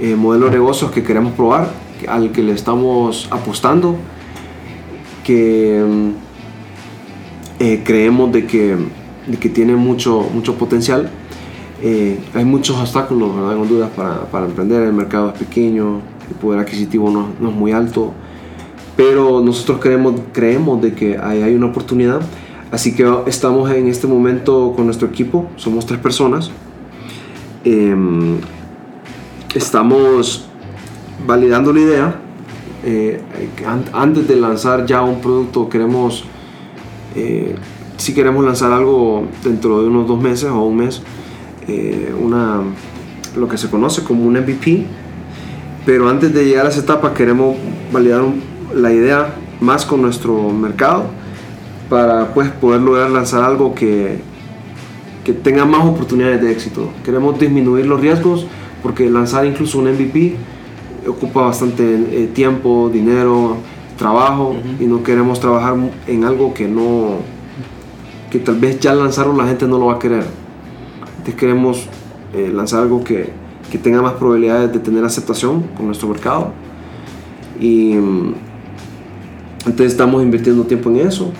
[0.00, 1.68] eh, modelo de negocios que queremos probar,
[2.08, 3.96] al que le estamos apostando,
[5.24, 5.84] que
[7.84, 8.76] creemos de que,
[9.26, 11.10] de que tiene mucho, mucho potencial.
[11.82, 13.52] Hay muchos obstáculos ¿verdad?
[13.52, 17.54] en Honduras para, para, emprender, el mercado es pequeño, el poder adquisitivo no, no es
[17.54, 18.12] muy alto,
[18.96, 22.20] pero nosotros creemos, creemos de que hay, hay una oportunidad
[22.70, 26.52] Así que estamos en este momento con nuestro equipo, somos tres personas.
[27.64, 28.36] Em,
[29.54, 30.46] estamos
[31.26, 32.20] validando la idea.
[32.84, 33.20] Eh,
[33.92, 36.24] antes de lanzar ya un producto, queremos,
[37.16, 37.56] eh,
[37.96, 41.02] si queremos lanzar algo dentro de unos dos meses o un mes,
[41.70, 42.62] eh, una,
[43.36, 44.84] lo que se conoce como un MVP.
[45.86, 47.56] Pero antes de llegar a esa etapa, queremos
[47.92, 48.22] validar
[48.74, 51.04] la idea más con nuestro mercado
[51.88, 54.18] para pues, poder lograr lanzar algo que,
[55.24, 56.90] que tenga más oportunidades de éxito.
[57.04, 58.46] Queremos disminuir los riesgos
[58.82, 60.36] porque lanzar incluso un MVP
[61.08, 63.56] ocupa bastante eh, tiempo, dinero,
[63.98, 67.18] trabajo y no queremos trabajar en algo que no
[68.30, 70.24] que tal vez ya lanzaron la gente no lo va a querer.
[71.34, 71.86] Queremos
[72.34, 73.30] eh, lanzar algo que,
[73.70, 76.52] que, tenga más probabilidades de tener aceptación con nuestro mercado
[77.60, 78.34] y mm,
[79.66, 81.32] entonces estamos invirtiendo tiempo en eso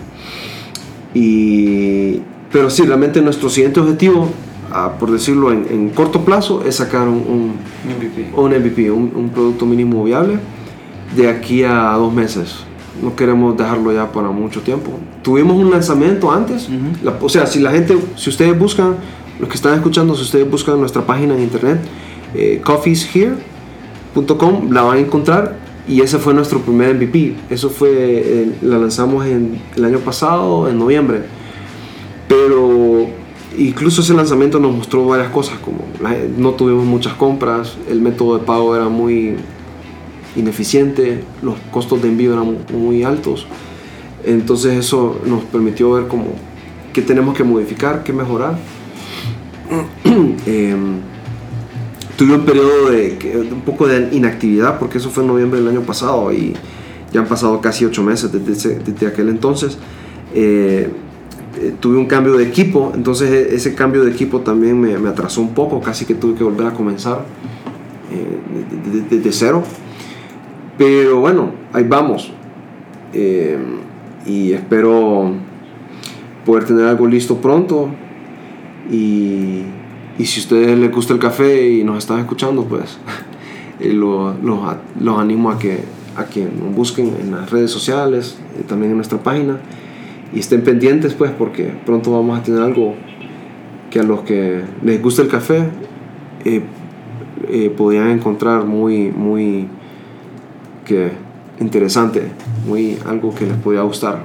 [1.14, 2.20] y,
[2.52, 4.28] pero sí, realmente nuestro siguiente objetivo,
[4.72, 7.54] ah, por decirlo en, corto plazo, es sacar un, un
[7.96, 10.38] MVP, un, MVP un, producto mínimo viable
[11.16, 12.64] de aquí a dos meses.
[13.02, 14.92] No queremos dejarlo ya para mucho tiempo.
[15.22, 16.68] Tuvimos un lanzamiento antes,
[17.20, 18.96] o sea, si la gente, si ustedes buscan,
[19.40, 21.80] los que están escuchando, si ustedes buscan nuestra página en internet,
[22.34, 27.34] eh, coffeeshere.com, la van a encontrar y ese fue nuestro primer MVP.
[27.48, 31.22] Eso fue, eh, la lanzamos en, el año pasado, en noviembre.
[32.28, 33.08] Pero
[33.58, 35.78] incluso ese lanzamiento nos mostró varias cosas, como
[36.36, 39.34] no tuvimos muchas compras, el método de pago era muy
[40.36, 43.46] ineficiente, los costos de envío eran muy altos.
[44.24, 46.26] Entonces eso nos permitió ver como
[46.92, 48.56] qué tenemos que modificar, qué mejorar.
[50.46, 50.98] Em,
[52.16, 55.82] tuve un periodo de, un poco de inactividad porque eso fue en noviembre del año
[55.82, 56.54] pasado y
[57.12, 59.78] ya han pasado casi ocho meses desde, aquel entonces.
[60.34, 60.90] Eh,
[61.60, 65.40] eh, tuve un cambio de equipo, entonces e, ese cambio de equipo también me, atrasó
[65.40, 67.24] un poco, casi que tuve que volver a comenzar
[68.12, 69.62] eh, desde cero.
[70.78, 72.32] Pero bueno, ahí vamos.
[74.26, 75.32] y espero
[76.44, 77.90] poder tener algo listo pronto.
[78.90, 79.64] Y
[80.20, 82.98] y si a ustedes les gusta el café y nos están escuchando, pues
[83.80, 85.78] eh, los lo, animo a que,
[86.14, 89.60] a que nos busquen en las redes sociales, y también en nuestra página.
[90.34, 92.96] Y estén pendientes, pues, porque pronto vamos a tener algo
[93.90, 95.70] que a los que les gusta el café
[96.44, 96.60] eh,
[97.48, 99.68] eh, podrían encontrar muy, muy
[100.84, 101.12] que
[101.60, 102.24] interesante,
[102.68, 104.22] muy algo que les podría gustar.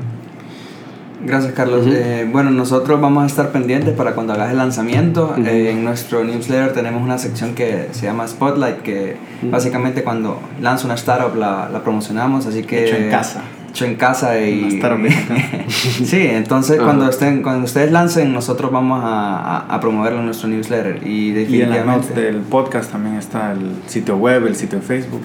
[1.26, 1.88] Gracias, Carlos.
[1.88, 5.36] Eh, bueno, nosotros vamos a estar pendientes para cuando hagas el lanzamiento.
[5.44, 10.86] Eh, en nuestro newsletter tenemos una sección que se llama Spotlight, que básicamente cuando lanza
[10.86, 12.86] una startup la, la promocionamos, así que...
[12.86, 13.42] Hecho en casa.
[13.70, 14.80] Hecho en casa y...
[15.68, 21.02] sí, entonces cuando, estén, cuando ustedes lancen, nosotros vamos a, a, promoverlo en nuestro newsletter.
[21.06, 21.52] Y, definitivamente...
[21.58, 25.24] y en las notas del podcast también está el sitio web, el sitio de Facebook.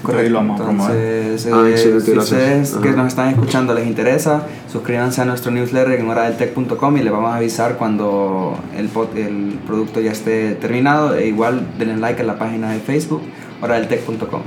[0.00, 0.40] Correcto.
[0.40, 6.00] Entonces, ah, eh, si ustedes que nos están escuchando les interesa, suscríbanse a nuestro newsletter
[6.00, 11.14] en horadeltech.com y les vamos a avisar cuando el, el producto ya esté terminado.
[11.16, 13.22] E igual denle like a la página de Facebook,
[13.60, 14.42] horadeltech.com.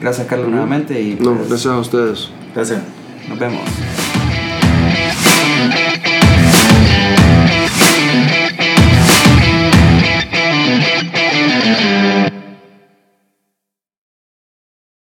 [0.00, 1.00] Gracias, Carlos, nuevamente.
[1.00, 2.30] Y no, pues, gracias a ustedes.
[2.54, 2.82] Gracias.
[3.28, 3.62] Nos vemos.